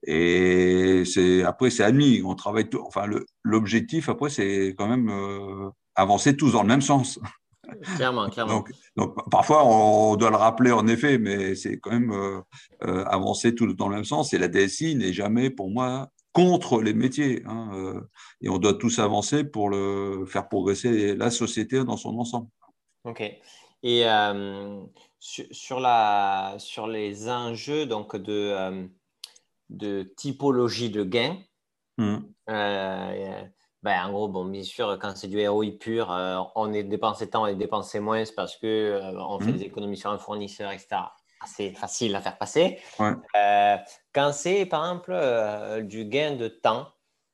[0.05, 2.21] et c'est après, c'est admis.
[2.23, 2.69] On travaille.
[2.69, 3.05] Tout, enfin,
[3.43, 5.11] l'objectif après, c'est quand même
[5.95, 7.19] avancer tous dans le même sens.
[7.95, 8.63] Clairement, clairement.
[8.95, 12.41] Donc, parfois, on doit le rappeler en effet, mais c'est quand même euh,
[12.83, 14.33] euh, avancer tout dans le même sens.
[14.33, 17.43] Et la DSI n'est jamais, pour moi, contre les métiers.
[17.45, 18.01] Hein, euh,
[18.41, 22.47] et on doit tous avancer pour le, faire progresser la société dans son ensemble.
[23.03, 23.21] OK.
[23.83, 24.03] Et
[25.19, 28.87] sur, la, sur les enjeux donc de,
[29.69, 31.37] de typologie de gains,
[31.97, 32.17] mmh.
[33.85, 37.29] Ben, en gros, bon, bien sûr, quand c'est du ROI pur, euh, on est dépensé
[37.29, 39.57] tant, on est dépensé moins parce qu'on euh, on fait mmh.
[39.57, 41.01] des économies sur un fournisseur, etc.
[41.45, 42.79] C'est facile à faire passer.
[42.99, 43.77] Euh,
[44.11, 46.87] quand c'est, par exemple, du gain de temps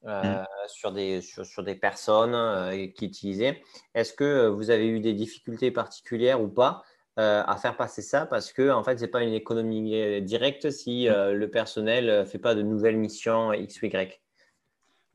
[0.03, 0.43] mmh.
[0.67, 3.61] sur, des, sur, sur, des personnes qui utilisaient,
[3.95, 6.83] est-ce que vous avez eu des difficultés particulières ou pas
[7.15, 8.25] à faire passer ça?
[8.25, 11.29] Parce que en fait c'est pas une économie directe si mmh.
[11.29, 14.21] le personnel ne fait pas de nouvelles missions X ou Y.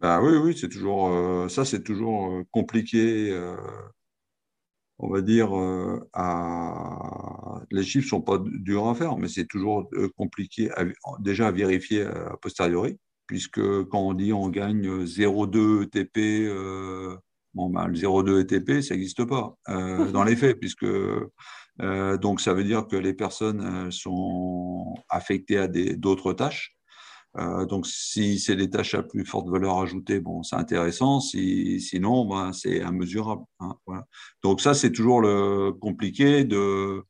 [0.01, 3.31] Ben oui, oui, c'est toujours euh, ça, c'est toujours euh, compliqué.
[3.33, 3.57] Euh,
[4.99, 5.51] on va dire,
[7.71, 10.71] les chiffres sont pas durs à faire, mais c'est toujours compliqué
[11.21, 16.49] déjà à vérifier a posteriori, puisque quand on dit on gagne 0,2 ETP,
[17.53, 20.87] bon, ben, le 0,2 ETP, ça n'existe pas dans les faits, puisque
[22.23, 26.76] donc ça veut dire que les personnes sont affectées à d'autres tâches.
[27.69, 31.21] Donc, si c'est des tâches à plus forte valeur ajoutée, bon, c'est intéressant.
[31.21, 33.45] Si, sinon, ben, c'est immesurable.
[33.61, 33.77] Hein.
[34.43, 37.05] Donc, ça, c'est toujours le compliqué de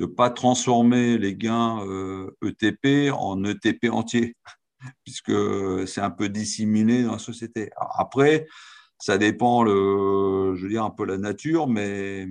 [0.00, 1.80] ne pas transformer les gains
[2.44, 4.36] ETP e en ETP entier,
[5.04, 5.32] puisque
[5.86, 7.70] c'est un peu dissimulé dans la société.
[7.96, 8.46] après,
[9.00, 12.26] ça dépend, le, je veux dire, un peu la nature, mais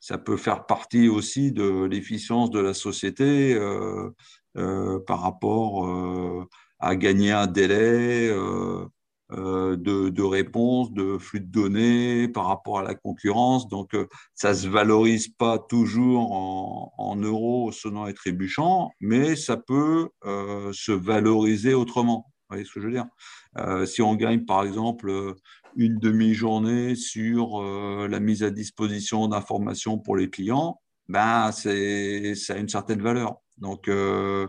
[0.00, 4.10] ça peut faire partie aussi de l'efficience de la société euh,
[4.56, 6.48] euh, par rapport euh,
[6.80, 8.28] à gagner un délai
[9.30, 13.68] de, de, réponse, de flux de données par rapport à la concurrence.
[13.68, 13.96] Donc,
[14.34, 20.92] ça ne se valorise pas toujours en, euros sonnant et trébuchant, mais ça peut se
[20.92, 22.26] valoriser autrement.
[22.26, 23.86] Vous voyez ce que je veux dire?
[23.86, 25.36] Si on gagne, par exemple,
[25.76, 32.56] une demi-journée sur euh, la mise à disposition d'informations pour les clients, ben, ça a
[32.56, 33.36] une certaine valeur.
[33.58, 34.46] Donc, euh,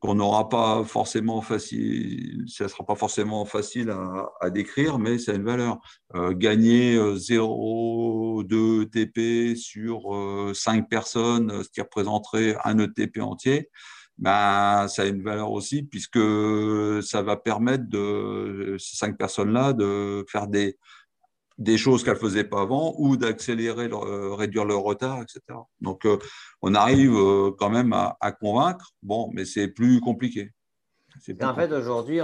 [0.00, 3.92] qu'on n'aura pas forcément facile, ça sera pas forcément facile
[4.40, 5.78] à, décrire, mais ça a une valeur.
[6.14, 13.70] Euh, gagner 0,2 ETP sur 5 personnes, ce qui représenterait un ETP entier,
[14.18, 16.18] ben, ça a une valeur aussi puisque
[17.02, 20.76] ça va permettre de ces cinq personnes-là de faire des,
[21.58, 25.40] des choses qu'elles ne faisaient pas avant ou d'accélérer, réduire leur retard, etc.
[25.80, 26.18] Donc, euh,
[26.62, 30.52] on arrive euh, quand même à, convaincre, bon, mais c'est plus compliqué.
[31.42, 32.20] en fait, aujourd'hui,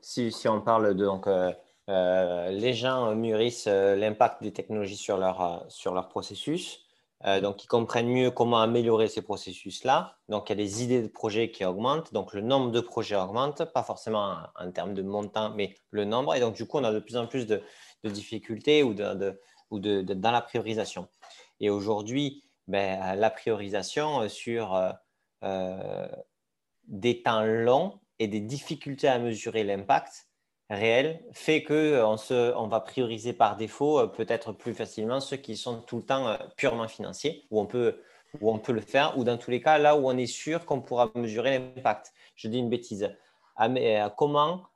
[0.00, 1.04] si, si, on parle de.
[1.04, 6.82] Donc, euh, les gens mûrissent l'impact des technologies sur leur, sur leur processus.
[7.24, 10.16] Euh, donc, ils comprennent mieux comment améliorer ces processus-là.
[10.28, 12.12] Donc, il y a des idées de projets qui augmentent.
[12.12, 16.34] Donc, le nombre de projets augmente, pas forcément en, termes de montant, mais le nombre.
[16.34, 17.62] Et donc, du coup, on a de plus en plus de,
[18.10, 21.08] difficultés ou, de, ou dans la priorisation.
[21.60, 24.92] Et aujourd'hui, ben, la priorisation sur euh,
[25.44, 26.08] euh,
[26.86, 30.28] des temps longs et des difficultés à mesurer l'impact,
[30.72, 35.56] réel fait qu'on euh, on va prioriser par défaut euh, peut-être plus facilement ceux qui
[35.56, 38.00] sont tout le temps euh, purement financiers, où on, peut,
[38.40, 40.64] où on peut le faire, ou dans tous les cas, là où on est sûr
[40.64, 42.12] qu'on pourra mesurer l'impact.
[42.36, 43.14] Je dis une bêtise.
[43.56, 43.68] Ah,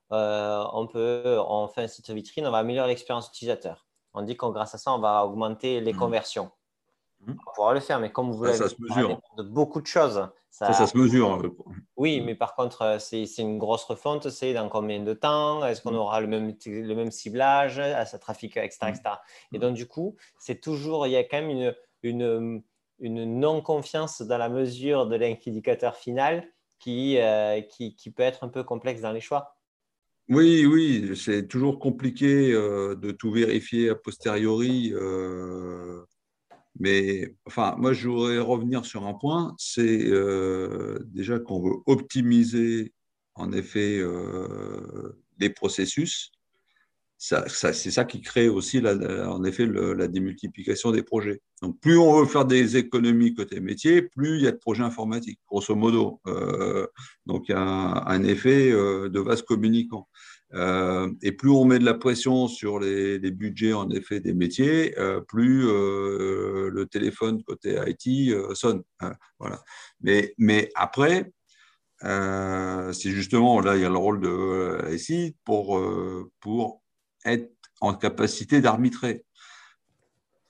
[0.09, 3.87] comment on peut, on fait un site vitrine, on va améliorer l'expérience utilisateur.
[4.14, 5.99] On dit qu'en grâce à ça, on va augmenter les mmh.
[5.99, 6.51] conversions.
[7.21, 7.33] Mmh.
[7.33, 10.29] On pourra le faire, mais comme vous l'avez de beaucoup de choses.
[10.51, 11.42] Ça, ça, se mesure.
[11.97, 14.31] Oui, mais par contre, euh, c'est une grosse refonte.
[14.31, 15.62] C'est dans combien de temps?
[15.66, 17.79] Est-ce qu'on aura le même, le même ciblage?
[17.79, 19.03] À ce trafic, etc., etc.
[19.53, 22.62] Et donc, du coup, c'est toujours, il y a quand même une, une,
[23.01, 28.49] une non-confiance dans la mesure de l'indicateur final qui, euh, qui, qui, peut être un
[28.49, 29.56] peu complexe dans les choix.
[30.29, 34.93] Oui, oui, c'est toujours compliqué euh, de tout vérifier a posteriori.
[36.79, 42.93] Mais enfin, moi, je voudrais revenir sur un point, c'est euh, déjà qu'on veut optimiser
[43.35, 46.33] en effet euh, les processus.
[47.18, 51.40] C'est ça qui crée aussi, en effet, la démultiplication des projets.
[51.62, 54.83] Donc, plus on veut faire des économies côté métier, plus il y a de projets
[54.83, 56.20] informatiques, grosso modo.
[56.26, 56.87] Euh,
[57.24, 60.09] donc, il y a un, effet de vase communicant.
[60.55, 64.98] Euh, et plus on met de la pression sur les, budgets en effet des métiers,
[64.98, 68.83] euh, plus euh, le téléphone côté IT sonne.
[69.00, 69.62] Hein, voilà.
[70.00, 71.33] Mais, mais après,
[72.00, 75.83] c'est justement là il y a le rôle de SI pour,
[76.40, 76.83] pour
[77.27, 79.25] être en capacité d'arbitrer.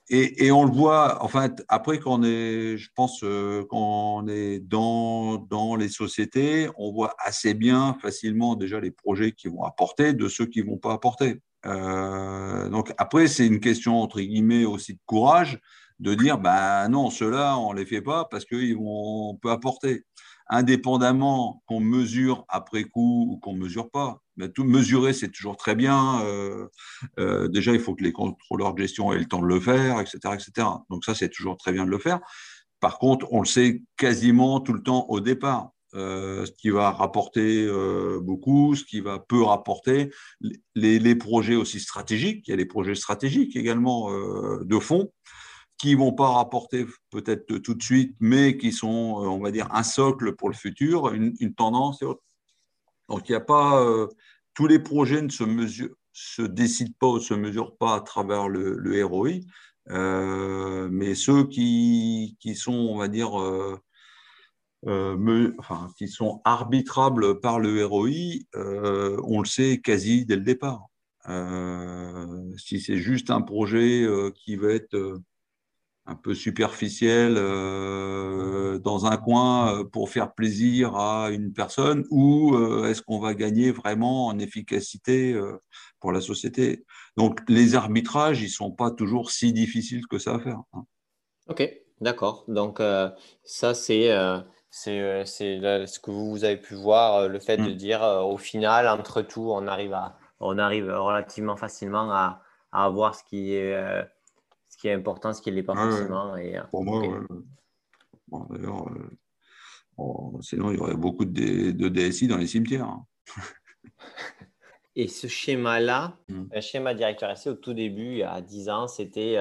[0.09, 4.61] Et, on le voit, en fait, après qu'on est, je pense, euh, quand on est
[4.61, 10.13] dans, dans les sociétés, on voit assez bien facilement déjà les projets qui vont apporter
[10.13, 11.41] de ceux qui ne vont pas apporter.
[11.67, 15.59] Euh, donc après, c'est une question, entre guillemets, aussi de courage,
[15.99, 20.05] de dire, ben non, ceux-là, on ne les fait pas parce qu'ils vont peu apporter
[20.49, 24.23] indépendamment qu'on mesure après coup ou qu'on ne mesure pas.
[24.55, 26.21] Tout mesurer, c'est toujours très bien.
[26.23, 26.67] Euh,
[27.19, 30.01] euh, déjà, il faut que les contrôleurs de gestion aient le temps de le faire,
[30.01, 30.19] etc.
[30.35, 30.69] etc.
[30.91, 32.21] Donc ça, c'est toujours très bien de le faire.
[32.81, 35.71] Par contre, on le sait quasiment tout le temps au départ.
[35.95, 37.67] Euh, ce qui va rapporter
[38.21, 40.11] beaucoup, ce qui va peu rapporter,
[40.75, 45.11] les, projets aussi stratégiques, il y a les projets stratégiques également de fond,
[45.79, 49.69] qui ne vont pas rapporter peut-être tout de suite, mais qui sont, on va dire,
[49.73, 52.23] un socle pour le futur, une, tendance et autre.
[53.09, 53.83] Donc, il n'y a pas.
[53.83, 54.09] Euh,
[54.55, 59.41] tous les projets ne se, décident pas ou se mesurent pas à travers le, ROI,
[59.91, 63.33] euh, mais ceux qui, sont, on va dire,
[65.59, 68.11] enfin, qui sont arbitrables par le ROI,
[68.55, 70.87] on le sait quasi dès le départ.
[72.57, 75.21] si c'est juste un projet qui va être
[76.07, 83.03] un peu superficiel euh, dans un coin pour faire plaisir à une personne ou est-ce
[83.03, 85.39] qu'on va gagner vraiment en efficacité
[86.01, 86.85] pour la société?
[87.17, 90.61] Donc les arbitrages, ils sont pas toujours si difficiles que ça à faire.
[90.73, 90.85] Hein.
[91.49, 91.69] Ok,
[92.01, 92.45] d'accord.
[92.49, 92.81] Donc
[93.45, 94.11] ça, c'est
[94.71, 97.77] c'est ce que vous avez pu voir, le fait de mm.
[97.77, 102.43] dire au final, entre tout, on arrive, à, on arrive relativement facilement à,
[102.73, 104.07] à voir ce qui est
[104.77, 106.37] ce qui est important, ce qui ne l'est pas forcément.
[106.37, 107.03] Et, euh, Pour moi,
[108.51, 112.85] d'ailleurs, euh, sinon, il y aurait beaucoup de, de DSI dans les cimetières.
[112.85, 113.07] Hein.
[114.97, 116.61] et ce schéma-là, un hmm.
[116.61, 119.39] schéma directeur SI au tout début, il y a 10 ans, c'était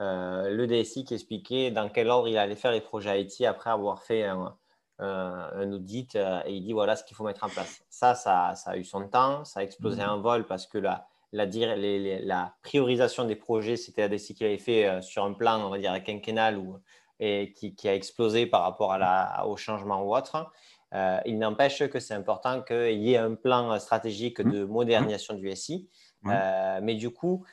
[0.00, 3.70] euh, le DSI qui expliquait dans quel ordre il allait faire les projets IT après
[3.70, 4.56] avoir fait un,
[4.98, 7.82] un audit et il dit voilà ce qu'il faut mettre en place.
[7.90, 10.10] Ça, ça, ça, a eu son temps, ça a explosé hmm.
[10.10, 14.86] en vol parce que là, la, la priorisation des projets, c'était ADC qui avait fait
[14.86, 16.78] euh, sur un plan, on va dire, quinquennal ou,
[17.18, 20.50] et qui, a explosé par rapport à la, au changement ou autre.
[20.94, 24.68] Euh, il n'empêche que c'est important qu'il y ait un plan stratégique de mmh.
[24.68, 25.88] modernisation du SI.
[26.26, 27.44] Euh, mais du coup,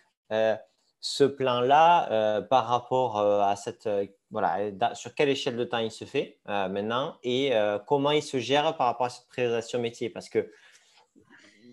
[0.99, 3.87] ce plan-là, par rapport à cette.
[4.31, 7.53] voilà, sur quelle échelle de temps il se fait maintenant et
[7.87, 10.09] comment il se gère par rapport à cette priorisation métier?
[10.09, 10.49] Parce que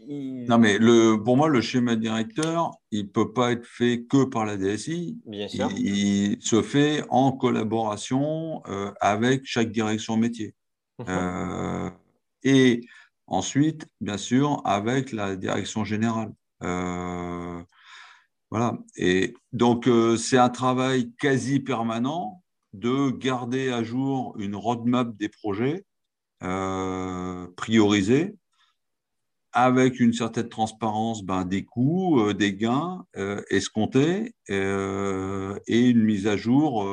[0.08, 4.24] non, mais le, pour moi, le schéma directeur, il ne peut pas être fait que
[4.24, 5.18] par la DSI.
[5.26, 5.70] Bien sûr.
[5.76, 10.54] Il, se fait en collaboration euh, avec chaque direction métier.
[10.98, 11.06] Mhm.
[11.08, 11.90] Euh,
[12.42, 12.80] et
[13.26, 16.32] ensuite, bien sûr, avec la direction générale.
[16.62, 17.62] Euh,
[18.50, 18.78] voilà.
[18.96, 25.84] Et donc, c'est un travail quasi permanent de garder à jour une roadmap des projets
[27.56, 28.34] priorisés
[29.52, 36.02] avec une certaine transparence ben, des coûts, euh, des gains euh, escomptés euh, et une
[36.02, 36.86] mise à jour,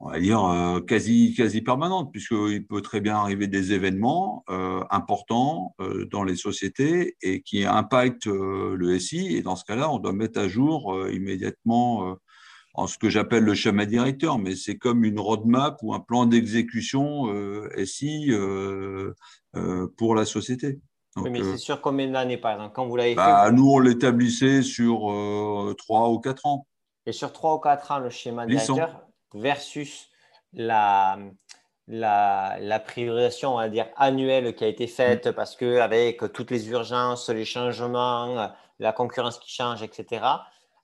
[0.00, 4.44] on va dire, quasi, quasi permanente, puisqu'il peut très bien arriver des événements
[4.90, 5.76] importants
[6.10, 9.36] dans les sociétés et qui impactent le SI.
[9.36, 12.16] Et dans ce cas-là, on doit mettre à jour immédiatement
[12.74, 16.26] en ce que j'appelle le schéma directeur, mais c'est comme une roadmap ou un plan
[16.26, 17.32] d'exécution
[17.84, 18.32] SI
[19.96, 20.80] pour la société
[21.16, 23.70] oui, mais c'est euh, sur combien d'années, par exemple, quand vous l'avez bah, fait Nous,
[23.70, 26.66] on l'établissait sur euh, 3 ou 4 ans.
[27.06, 29.02] Et sur 3 ou 4 ans, le schéma directeur
[29.34, 30.08] versus
[30.52, 31.18] la,
[31.86, 35.32] la, la, priorisation, on va dire, annuelle qui a été faite mm.
[35.32, 40.24] parce qu'avec toutes les urgences, les changements, la concurrence qui change, etc.,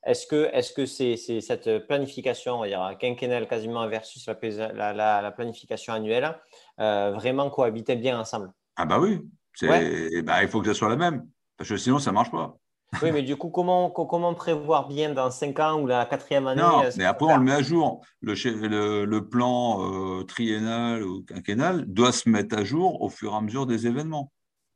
[0.05, 0.51] est-ce que
[0.87, 5.93] c'est -ce c'est cette planification, on va dire, quinquennale quasiment versus la, la, la planification
[5.93, 6.39] annuelle,
[6.81, 8.53] euh, vraiment cohabitaient bien ensemble?
[8.77, 9.21] Ah bah oui,
[9.63, 12.57] bah, il faut que ça soit la même, parce que sinon, ça ne marche pas.
[13.03, 16.63] Oui, mais du coup, comment, comment prévoir bien dans 5 ans ou la quatrième année
[16.63, 18.01] Non, mais après, on le met à jour.
[18.23, 18.33] Le,
[18.67, 23.37] le, le plan euh, triennal ou quinquennal doit se mettre à jour au fur et
[23.37, 24.33] à mesure des événements.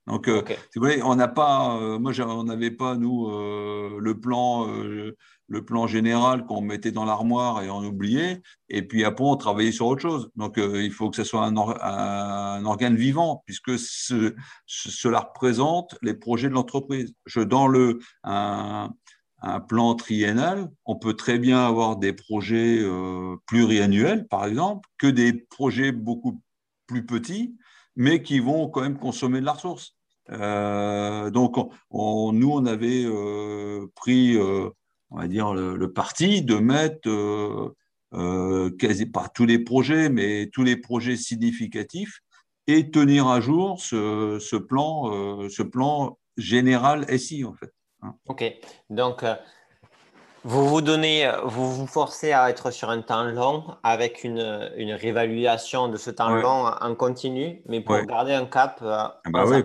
[0.06, 0.42] Donc, euh,
[0.74, 4.66] vous voyez, on n'a pas, euh, moi, on n'avait pas, nous, le plan
[5.52, 9.70] le plan général qu'on mettait dans l'armoire et on oubliait, et puis après on travaillait
[9.70, 10.30] sur autre chose.
[10.34, 13.72] Donc euh, il faut que ce soit un, organe vivant, puisque
[14.66, 17.14] cela représente les projets de l'entreprise.
[17.36, 18.90] Dans le, un,
[19.68, 25.32] plan triennal, on peut très bien avoir des projets euh, pluriannuels, par exemple, que des
[25.34, 26.40] projets beaucoup
[26.86, 27.56] plus petits,
[27.96, 29.96] mais qui vont quand même consommer de la ressource.
[30.30, 33.06] Euh, donc, nous, on avait
[33.94, 34.38] pris
[35.12, 37.74] on va dire, le, parti de mettre euh,
[38.14, 42.20] euh, quasi pas tous les projets, mais tous les projets significatifs
[42.66, 47.72] et tenir à jour ce, plan, euh, ce plan général SI, en fait.
[48.00, 48.14] Hein.
[48.26, 48.44] OK.
[48.88, 49.24] Donc,
[50.44, 55.88] vous vous donnez, vous vous forcez à être sur un temps long avec une, réévaluation
[55.88, 58.78] de ce temps long en continu, mais pour garder un cap.
[58.82, 59.62] Ah bah oui,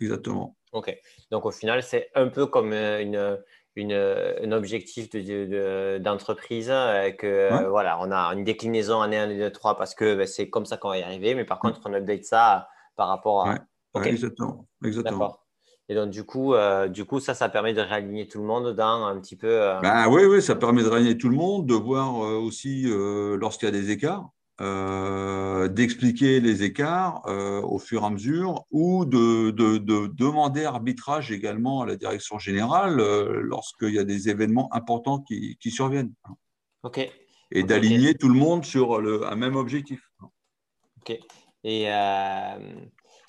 [0.00, 0.56] exactement.
[0.72, 0.94] OK.
[1.30, 3.38] Donc, au final, c'est un peu comme une
[3.76, 9.36] une, un objectif d'entreprise, de, euh, que euh, voilà, on a une déclinaison année 1,
[9.36, 11.80] 2, 3 parce que ben, c'est comme ça qu'on va y arriver, mais par contre,
[11.84, 13.56] on update ça par rapport à.
[14.04, 14.66] exactement.
[14.82, 15.38] exactement.
[15.88, 18.74] Et donc, du coup, euh, du coup, ça, ça permet de réaligner tout le monde
[18.74, 19.60] dans un petit peu.
[19.82, 23.68] Ben, oui, oui, ça permet de réaligner tout le monde, de voir aussi lorsqu'il y
[23.68, 24.30] a des écarts.
[24.62, 31.82] Euh, d'expliquer les écarts euh, au fur et à mesure ou de, demander arbitrage également
[31.82, 36.14] à la direction générale euh, lorsqu'il y a des événements importants qui, surviennent.
[36.84, 37.06] OK.
[37.50, 40.00] Et d'aligner tout le monde sur le, un même objectif.
[41.02, 41.18] OK.
[41.64, 41.82] Et,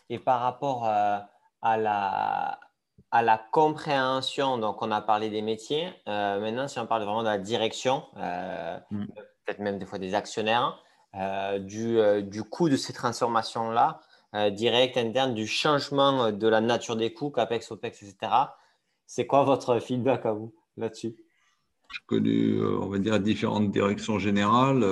[0.10, 1.30] et par rapport à
[1.76, 2.60] la,
[3.12, 5.90] à la compréhension, donc on a parlé des métiers.
[6.08, 9.06] Euh, maintenant, si on parle vraiment de la direction, euh, mm.
[9.46, 10.82] peut-être même des fois des actionnaires,
[11.16, 14.02] euh, du, du, coût de ces transformations-là,
[14.52, 18.32] direct, interne, du changement de la nature des coûts, CAPEX, OPEX, etc.
[19.08, 21.16] C'est quoi votre feedback à vous là-dessus?
[21.90, 24.86] Je connais, on va dire, différentes directions générales.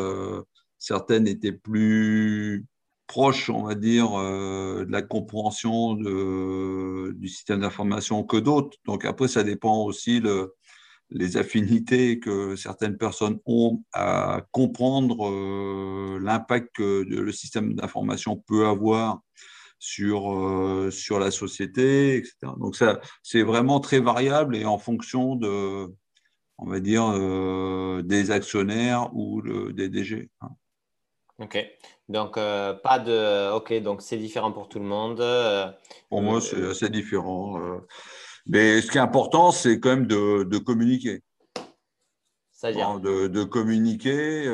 [0.80, 2.66] certaines étaient plus
[3.08, 8.78] proche, on va dire, euh, de la compréhension du système d'information que d'autres.
[8.86, 10.54] Donc après, ça dépend aussi le,
[11.10, 18.68] les affinités que certaines personnes ont à comprendre euh, l'impact que le système d'information peut
[18.68, 19.22] avoir
[19.78, 22.36] sur, euh, sur la société, etc.
[22.60, 25.94] Donc ça, c'est vraiment très variable et en fonction de,
[26.58, 27.12] on va dire,
[28.04, 29.42] des actionnaires ou
[29.74, 30.30] des DG.
[30.42, 30.50] Hein.
[31.38, 31.58] Ok.
[32.08, 33.52] Donc, euh, pas de.
[33.54, 35.22] Ok, donc c'est différent pour tout le monde.
[35.22, 35.68] Euh,
[36.10, 37.60] pour moi, c'est euh, assez différent.
[38.46, 41.24] Mais ce qui est important, c'est quand même de, de communiquer.
[42.52, 44.46] C'est-à-dire de, de, communiquer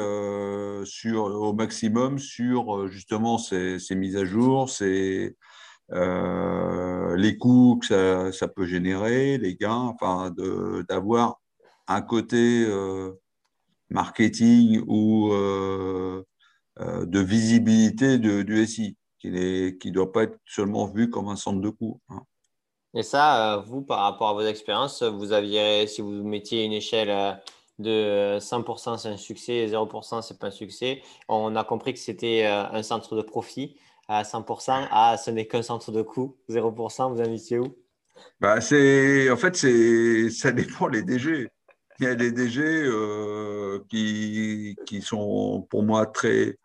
[0.86, 5.36] sur, au maximum sur justement ces, ces mises à jour, ces,
[5.91, 10.34] les coûts que ça, ça, peut générer, les gains, enfin,
[10.89, 11.39] d'avoir
[11.88, 12.66] un côté
[13.89, 15.32] marketing ou
[16.80, 21.69] de visibilité du SI, qui ne doit pas être seulement vu comme un centre de
[21.69, 21.99] coût.
[22.09, 22.22] Hein.
[22.93, 26.74] Et ça, euh, vous, par rapport à vos expériences, vous aviez, si vous mettiez une
[26.74, 27.34] échelle euh,
[27.80, 31.01] de 100%, c'est un succès, et 0%, c'est pas un succès.
[31.30, 34.88] On a compris que c'était un centre de profit à 100%.
[34.91, 37.76] Ah, ce n'est qu'un centre de coût, 0%, vous investissez où?
[38.39, 41.47] Bah, En fait, ça dépend les DG.
[41.99, 42.88] Il y a des DG
[43.89, 46.57] qui, qui, sont pour moi très,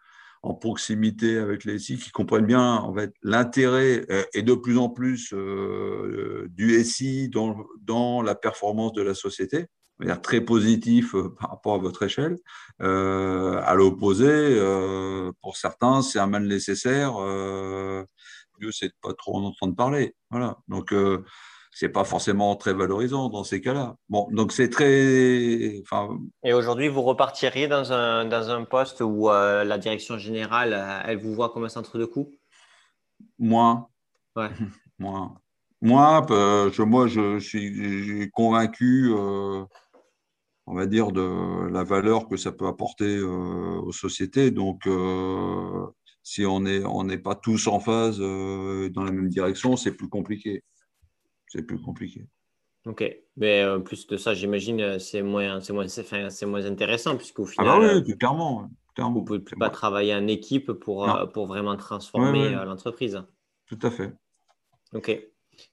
[0.47, 2.93] en proximité avec les SI qui comprennent bien
[3.23, 9.15] l'intérêt euh, et de plus en plus euh, du SI dans, la performance de la
[9.15, 9.67] société,
[10.01, 12.37] dire très positif euh, par rapport à votre échelle.
[12.79, 14.61] à l'opposé,
[15.43, 17.19] pour certains, c'est un mal nécessaire.
[18.61, 20.15] mieux, c'est de pas trop en entendre parler.
[20.31, 20.59] Voilà.
[20.69, 20.95] Donc,
[21.79, 23.97] c'est pas forcément très valorisant dans ces cas-là.
[24.09, 25.79] Bon, donc c'est très.
[25.83, 26.09] Enfin...
[26.43, 31.01] Et aujourd'hui, vous repartiriez dans un, dans un poste où euh, la direction générale, euh,
[31.05, 32.31] elle vous voit comme un centre de coût?
[33.39, 33.89] Moins.
[34.37, 34.49] Ouais.
[34.99, 35.35] moins.
[35.83, 42.53] Moi, euh, je, moi, je suis convaincu, on va dire, de la valeur que ça
[42.53, 44.51] peut apporter aux sociétés.
[44.51, 44.89] Donc,
[46.23, 50.09] si on n'est on n'est pas tous en phase dans la même direction, c'est plus
[50.09, 50.65] compliqué
[51.49, 52.27] c'est plus compliqué.
[52.87, 53.05] Ok,
[53.37, 57.17] mais en euh, plus de ça, j'imagine euh, c'est moins, c'est moins, c'est moins intéressant
[57.17, 60.71] puisqu'au ah bah final, ah oui, clairement, clairement, vous ne pouvez pas travailler en équipe
[60.71, 63.21] pour, euh, pour vraiment transformer l'entreprise.
[63.67, 64.13] Tout à fait.
[64.95, 65.21] Ok.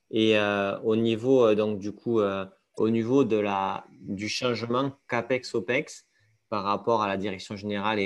[0.10, 0.38] Et
[0.84, 6.08] au niveau donc du coup, au niveau de la du changement capex opex
[6.50, 8.06] par rapport à la direction générale et,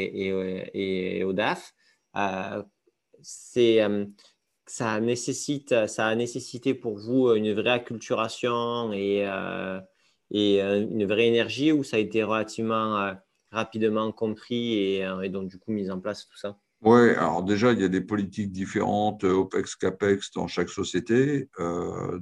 [0.74, 1.74] et, et au DAF,
[3.22, 3.88] c'est
[4.68, 9.80] ça nécessite, ça a nécessité pour vous une vraie acculturation et, euh,
[10.30, 13.13] et euh, une vraie énergie ou ça a été relativement euh,
[13.51, 16.57] rapidement compris et, donc du coup mis en place tout ça?
[16.82, 21.49] Oui, alors déjà, il y a des politiques différentes, OPEX, CAPEX, dans chaque société.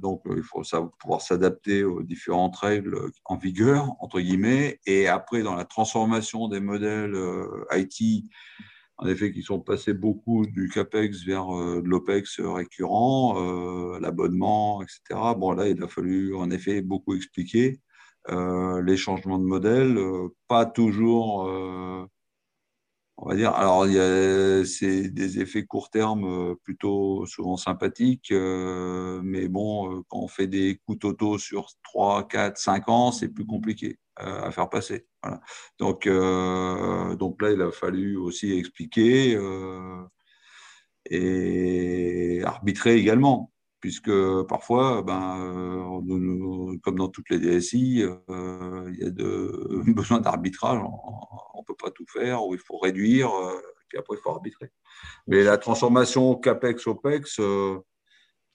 [0.00, 0.62] donc, il faut
[0.98, 4.80] pouvoir s'adapter aux différentes règles en vigueur, entre guillemets.
[4.86, 7.14] Et après, dans la transformation des modèles
[7.70, 8.24] IT,
[8.98, 14.82] en effet, qui sont passés beaucoup du CAPEX vers euh, de l'OPEX récurrent, euh, l'abonnement,
[14.82, 15.34] etc.
[15.36, 17.80] Bon, là, il a fallu en effet beaucoup expliquer
[18.30, 19.98] euh, les changements de modèle,
[20.48, 21.48] pas toujours,
[23.18, 23.86] on va dire, alors
[24.66, 30.96] c'est des effets court terme plutôt souvent sympathiques, mais bon, quand on fait des coûts
[30.96, 35.06] totaux sur 3, 4, 5 ans, c'est plus compliqué à faire passer.
[35.78, 40.02] Donc, euh, donc là, il a fallu aussi expliquer euh,
[41.10, 44.12] et arbitrer également, puisque
[44.48, 50.80] parfois, ben, euh, comme dans toutes les DSI, il y a de, besoin d'arbitrage.
[50.82, 53.30] On ne peut pas tout faire, ou il faut réduire,
[53.88, 54.70] puis après, il faut arbitrer.
[55.26, 57.40] Mais la transformation CAPEX-OPEX,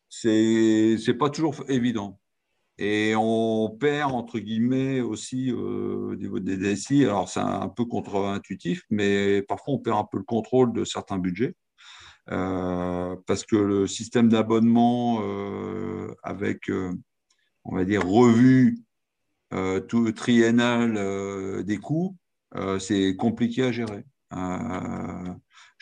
[0.10, 2.20] c'est n'est pas toujours évident.
[2.84, 7.06] Et on perd, entre guillemets, aussi euh, au niveau des DSI.
[7.06, 11.20] Alors, c'est un peu contre-intuitif, mais parfois, on perd un peu le contrôle de certains
[11.20, 11.56] budgets.
[12.32, 16.72] Euh, parce que le système d'abonnement euh, avec,
[17.66, 18.80] on va dire, revue
[19.88, 22.16] tout triennale des coûts,
[22.80, 24.04] c'est compliqué à gérer.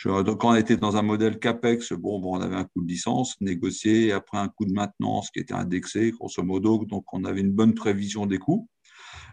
[0.06, 2.88] donc, quand on était dans un modèle CAPEX, bon, bon, on avait un coût de
[2.88, 6.86] licence négocié, après un coût de maintenance qui était indexé, grosso modo.
[6.86, 8.68] Donc, on avait une bonne prévision des coûts,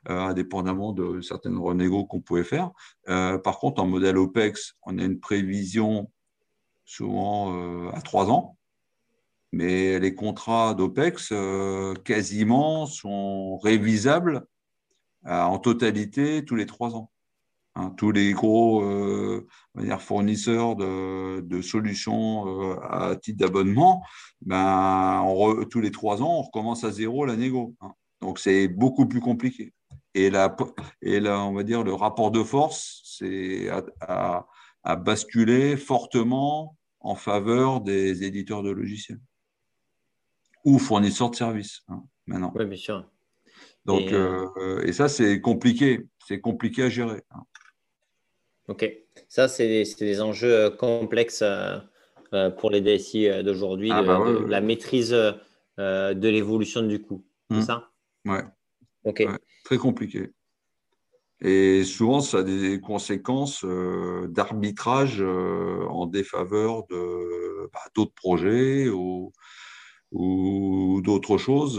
[0.08, 2.70] euh, indépendamment de certaines renégos qu'on pouvait faire.
[3.08, 6.12] Euh, par contre, en modèle OPEX, on a une prévision
[6.84, 8.56] souvent euh, à trois ans.
[9.52, 11.32] Mais les contrats d'OPEX,
[12.04, 14.46] quasiment, sont révisables
[15.24, 17.10] en totalité tous les trois ans.
[17.76, 19.46] Hein, tous les gros euh,
[19.98, 24.02] fournisseurs de, solutions euh, à titre d'abonnement,
[24.40, 25.22] ben,
[25.70, 27.74] tous les trois ans, on recommence à zéro la négo.
[27.82, 27.92] Hein.
[28.22, 29.74] Donc, c'est beaucoup plus compliqué.
[30.14, 30.56] Et là,
[31.02, 33.68] et on va dire, le rapport de force, c'est
[34.00, 34.46] à,
[34.96, 39.20] basculer fortement en faveur des éditeurs de logiciels
[40.64, 42.52] ou fournisseurs de services hein, maintenant.
[42.54, 43.04] Oui, bien sûr.
[43.84, 46.06] Donc, et, euh, et ça, c'est compliqué.
[46.26, 47.22] C'est compliqué à gérer.
[48.68, 48.90] Ok,
[49.28, 51.78] ça, c'est des, enjeux euh, complexes euh,
[52.32, 57.24] euh, pour les DSI d'aujourd'hui, ah, bah la maîtrise de l'évolution du coût.
[57.50, 57.62] C'est mmh.
[57.62, 57.90] ça?
[58.24, 58.42] Ouais.
[59.04, 59.24] Ok.
[59.64, 60.32] Très compliqué.
[61.40, 69.32] Et souvent, ça a des conséquences d'arbitrage en défaveur de bah, d'autres projets ou,
[70.10, 71.78] ou d'autres choses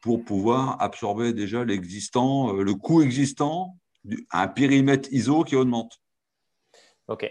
[0.00, 3.76] pour pouvoir absorber déjà l'existant, le coût existant,
[4.32, 6.00] un périmètre ISO qui augmente.
[7.08, 7.30] Ok,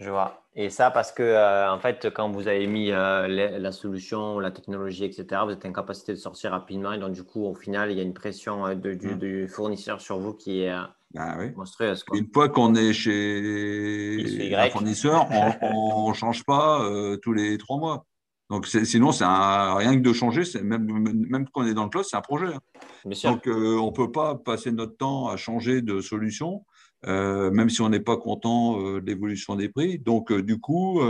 [0.00, 0.44] je vois.
[0.54, 3.26] Et ça parce que, euh, en fait, quand vous avez mis euh,
[3.58, 6.92] la solution, la technologie, etc., vous êtes en capacité de sortir rapidement.
[6.92, 9.18] Et donc, du coup, au final, il y a une pression euh, de, mm.
[9.18, 10.70] du, fournisseur sur vous qui est
[11.16, 12.04] ah monstrueuse.
[12.12, 15.26] Une fois qu'on est chez un fournisseur,
[15.62, 16.80] on ne change pas
[17.22, 18.04] tous les trois mois.
[18.50, 20.86] Donc, sinon, c'est rien que de changer, même,
[21.28, 22.46] même quand on est dans le cloud, c'est un projet.
[22.46, 23.10] Hein.
[23.24, 26.64] Donc, on ne peut pas passer notre temps à changer de solution
[27.06, 29.98] euh, même si on n'est pas content euh, de l'évolution des prix.
[29.98, 31.00] Donc, euh, du coup,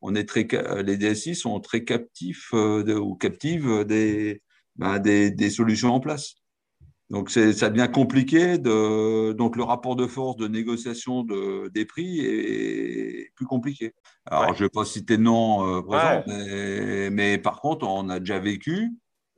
[0.00, 0.46] on est très,
[0.82, 3.84] les DSI sont très captifs ou captives
[4.76, 6.34] ben, des, des, solutions en place.
[7.08, 8.58] Donc, ça devient compliqué.
[8.58, 13.94] De, donc, le rapport de force de négociation de, des prix est plus compliqué.
[14.26, 18.18] Alors, je ne vais pas citer de nom présent, mais, mais, par contre, on a
[18.18, 18.90] déjà vécu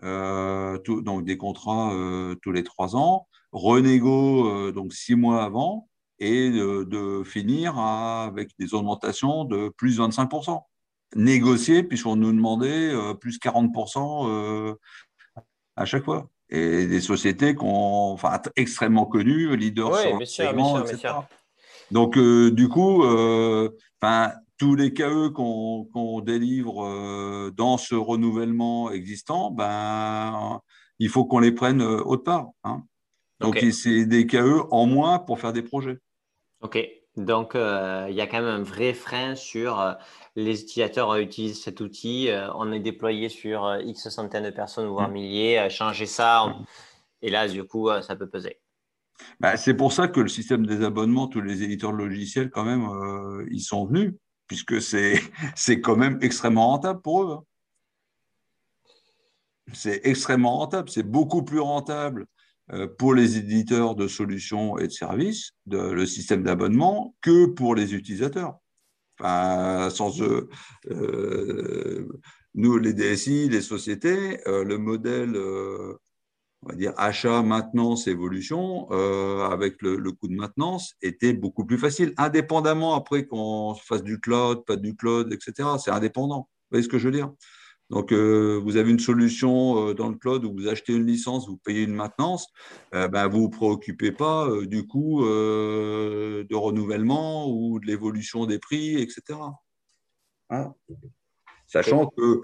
[0.03, 1.93] donc des contrats
[2.43, 5.89] tous les trois ans renégo euh, donc six mois avant
[6.19, 10.61] et de, finir avec des augmentations de plus 25%.
[11.17, 14.75] Négocier, puisqu'on nous demandait euh, plus 40% euh,
[15.77, 16.29] à chaque fois.
[16.51, 21.15] Et des sociétés enfin, extrêmement connues, leaders oui, sur le etc.
[21.91, 23.03] Donc, du coup,
[24.59, 30.61] tous les KE qu'on délivre dans ce renouvellement existant, ben,
[30.99, 32.49] il faut qu'on les prenne autre part.
[32.63, 32.85] Hein.
[33.41, 35.99] Donc, c'est des KE en moins pour faire des projets.
[36.61, 36.79] OK.
[37.17, 39.93] Donc, euh, il y a quand même un vrai frein sur euh,
[40.35, 42.29] les utilisateurs utilisent cet outil.
[42.29, 45.13] Euh, on est déployé sur X centaines de personnes, voire mm.
[45.13, 45.71] milliers.
[45.71, 46.65] changer ça, mm.
[47.23, 48.59] et là, du coup, ça peut peser.
[49.39, 52.65] Bah, c'est pour ça que le système des abonnements, tous les éditeurs de logiciels, quand
[52.65, 52.89] même,
[53.51, 54.15] ils sont venus,
[54.49, 54.81] puisque
[55.55, 57.33] c'est quand même extrêmement rentable pour eux.
[57.33, 57.45] Hein.
[59.73, 60.91] C'est extrêmement rentable.
[60.91, 62.34] C'est beaucoup plus rentable euh,
[62.99, 68.59] pour les éditeurs de solutions et de services, le système d'abonnement, que pour les utilisateurs.
[69.21, 70.49] Sans eux,
[70.91, 72.09] euh,
[72.55, 79.81] nous, les DSI, les sociétés, euh, le modèle, on va dire, achat, maintenance, évolution, avec
[79.83, 84.77] le, coût de maintenance, était beaucoup plus facile, indépendamment après qu'on fasse du cloud, pas
[84.77, 85.69] du cloud, etc.
[85.83, 86.49] C'est indépendant.
[86.71, 87.31] Vous voyez ce que je veux dire?
[87.91, 91.47] Donc, euh, vous avez une solution euh, dans le cloud où vous achetez une licence,
[91.47, 92.49] vous payez une maintenance,
[92.95, 98.59] euh, ben, vous ne vous préoccupez pas du coût de renouvellement ou de l'évolution des
[98.59, 99.39] prix, etc.
[100.51, 100.73] Hein?
[101.67, 102.43] Sachant que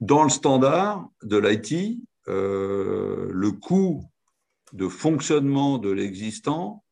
[0.00, 4.02] dans le standard de l'IT, le coût
[4.72, 6.84] de fonctionnement de l'existant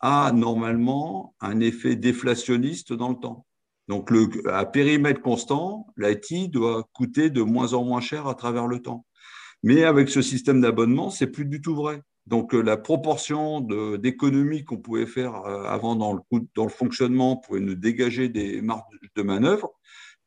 [0.00, 3.47] a normalement un effet déflationniste dans le temps.
[3.88, 4.12] Donc,
[4.46, 9.06] à périmètre constant, l'IT doit coûter de moins en moins cher à travers le temps.
[9.62, 12.02] Mais avec ce système d'abonnement, c'est plus du tout vrai.
[12.26, 13.60] Donc, euh, la proportion
[13.96, 16.20] d'économies qu'on pouvait faire euh, avant dans le,
[16.54, 18.82] dans le fonctionnement pouvait nous dégager des marges
[19.16, 19.72] de manœuvre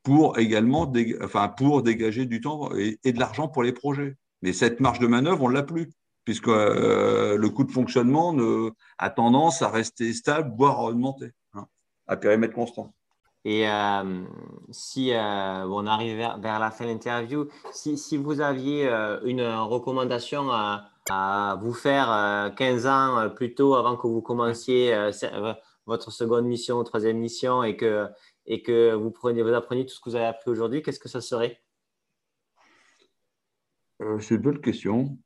[0.01, 0.91] pour également
[1.21, 4.17] enfin, pour dégager du temps et, de l'argent pour les projets.
[4.41, 5.91] Mais cette marge de manœuvre, on ne l'a plus,
[6.25, 11.29] puisque euh, le coût de fonctionnement ne, a tendance à rester stable, voire à augmenter,
[11.53, 11.67] hein,
[12.07, 12.95] à périmètre constant.
[13.43, 14.23] Et euh,
[14.69, 19.41] si euh, on arrive vers, la fin de l'interview, si, si, vous aviez euh, une
[19.41, 24.93] recommandation à, à vous faire 15 ans plus tôt avant que vous commenciez
[25.87, 28.07] votre seconde mission, troisième mission et que,
[28.45, 31.09] et que vous, prenez, vous appreniez tout ce que vous avez appris aujourd'hui, qu'est-ce que
[31.09, 31.61] ça serait?
[34.19, 35.17] C'est une bonne question.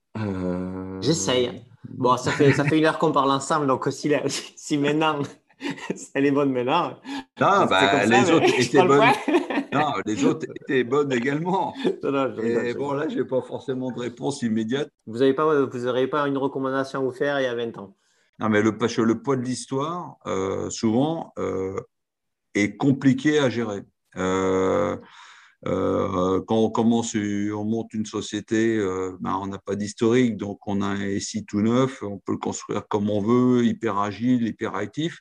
[1.02, 1.66] J'essaye.
[1.90, 4.12] Bon, ça fait, ça fait une heure qu'on parle ensemble, donc si,
[4.56, 5.20] si maintenant
[6.14, 6.98] elle est bonne maintenant.
[7.40, 9.12] Non, bah, les autres étaient bonnes.
[9.74, 11.74] non, les autres étaient bonnes également.
[11.84, 14.90] Et bon, là, je n'ai pas forcément de réponse immédiate.
[15.06, 17.96] Vous n'aurez pas, vous pas une recommandation à vous faire il y a 20 ans
[18.40, 21.78] Non, mais le, le poids de l'histoire, euh, souvent, euh,
[22.54, 23.82] est compliqué à gérer.
[24.16, 24.96] Euh,
[25.64, 28.78] quand on commence, on monte une société,
[29.20, 32.38] ben, on n'a pas d'historique, donc on a un SI tout neuf, on peut le
[32.38, 35.20] construire comme on veut, hyper agile, hyper actif.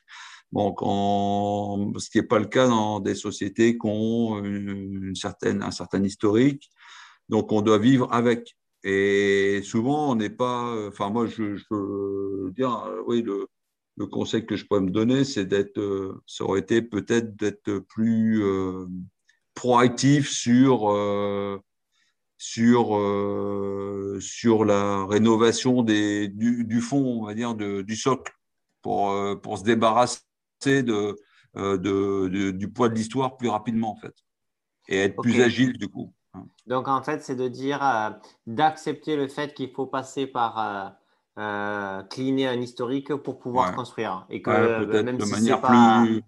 [0.51, 0.73] Bon,
[1.99, 6.03] ce qui n'est pas le cas dans des sociétés qui ont une, certaine, un certain
[6.03, 6.69] historique.
[7.29, 8.55] Donc, on doit vivre avec.
[8.83, 10.87] Et souvent, on n'est pas.
[10.87, 13.47] Enfin, moi, je, peux dire, oui, le,
[13.97, 16.21] le, conseil que je pourrais me donner, c'est d'être.
[16.27, 18.85] Ça aurait été peut-être d'être plus euh,
[19.55, 20.91] proactif sur.
[20.91, 21.59] Euh,
[22.37, 28.33] sur, euh, sur la rénovation des, du, fond, on va dire, du socle,
[28.81, 30.19] pour, pour se débarrasser
[30.65, 31.15] de,
[31.57, 34.15] euh, de, du poids de l'histoire plus rapidement, en fait,
[34.87, 36.13] et être plus agile, du coup.
[36.67, 38.09] Donc, en fait, c'est de dire, euh,
[38.45, 40.95] d'accepter le fait qu'il faut passer par
[41.37, 44.25] euh, cleaner un historique pour pouvoir construire.
[44.29, 46.23] Et que même si manière pas plus...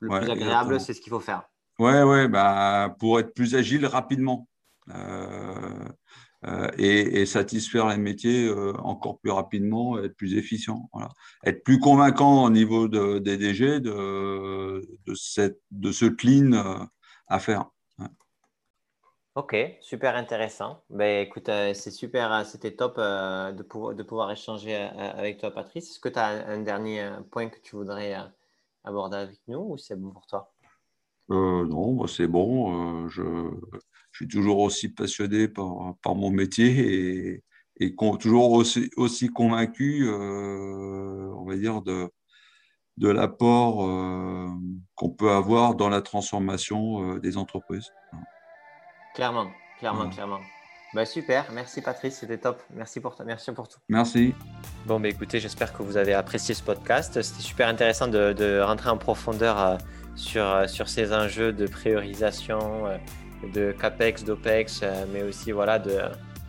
[0.00, 1.42] le plus agréable, c'est ce qu'il faut faire.
[1.78, 4.48] Ouais, ouais, bah, pour être plus agile rapidement.
[4.94, 5.88] Euh,
[6.78, 10.88] et, satisfaire les métiers euh, encore plus rapidement, être plus efficient.
[10.92, 11.10] Voilà.
[11.44, 16.84] Être plus convaincant au niveau de, des DG de, de, cette, de ce clean euh,
[17.28, 17.70] à faire.
[19.34, 20.84] Ok, super intéressant.
[20.90, 25.90] Ben, écoute, c'est super, c'était top de, pouvoir, de pouvoir échanger avec toi, Patrice.
[25.90, 28.14] Est-ce que tu as un, dernier point que tu voudrais
[28.84, 30.52] aborder avec nous ou c'est bon pour toi?
[31.30, 33.08] Non, c'est bon.
[33.08, 33.22] je
[34.22, 37.44] suis toujours aussi passionné par, par mon métier et,
[37.80, 42.08] et toujours aussi, aussi convaincu, euh, on va dire, de,
[42.98, 44.48] de l'apport euh,
[44.94, 47.90] qu'on peut avoir dans la transformation euh, des entreprises.
[49.14, 50.40] Clairement, clairement, clairement.
[50.94, 52.62] Bah, super, merci Patrice, c'était top.
[52.74, 53.78] Merci pour, merci pour tout.
[53.88, 54.34] Merci.
[54.86, 57.20] Bon, bah, écoutez, j'espère que vous avez apprécié ce podcast.
[57.22, 59.78] C'était super intéressant de, de, rentrer en profondeur
[60.14, 62.84] sur, sur ces enjeux de priorisation
[63.48, 65.98] de CAPEX, d'OPEX, euh, mais aussi voilà, de,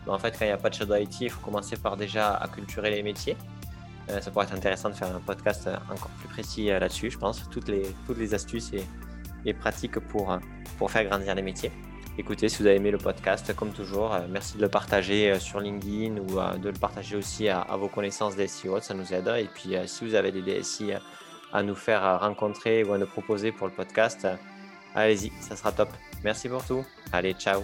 [0.06, 1.96] bah, en fait, quand il n'y a pas de shadow IT, il faut commencer par
[1.96, 3.36] déjà acculturer les métiers.
[4.10, 7.18] Euh, ça pourrait être intéressant de faire un podcast euh, encore plus précis là-dessus, je
[7.18, 8.84] pense, toutes les, toutes les astuces et,
[9.44, 10.38] et pratiques pour,
[10.78, 11.72] pour faire grandir les métiers.
[12.16, 16.18] Écoutez, si vous avez aimé le podcast, comme toujours, merci de le partager sur LinkedIn
[16.18, 19.26] ou de le partager aussi à, vos connaissances des SEO, ça nous aide.
[19.36, 20.92] Et puis, si vous avez des DSI
[21.52, 24.28] à nous faire rencontrer ou à nous proposer pour le podcast,
[24.94, 25.88] allez-y, ça sera top.
[26.24, 26.84] Merci pour tout.
[27.12, 27.62] Allez, ciao.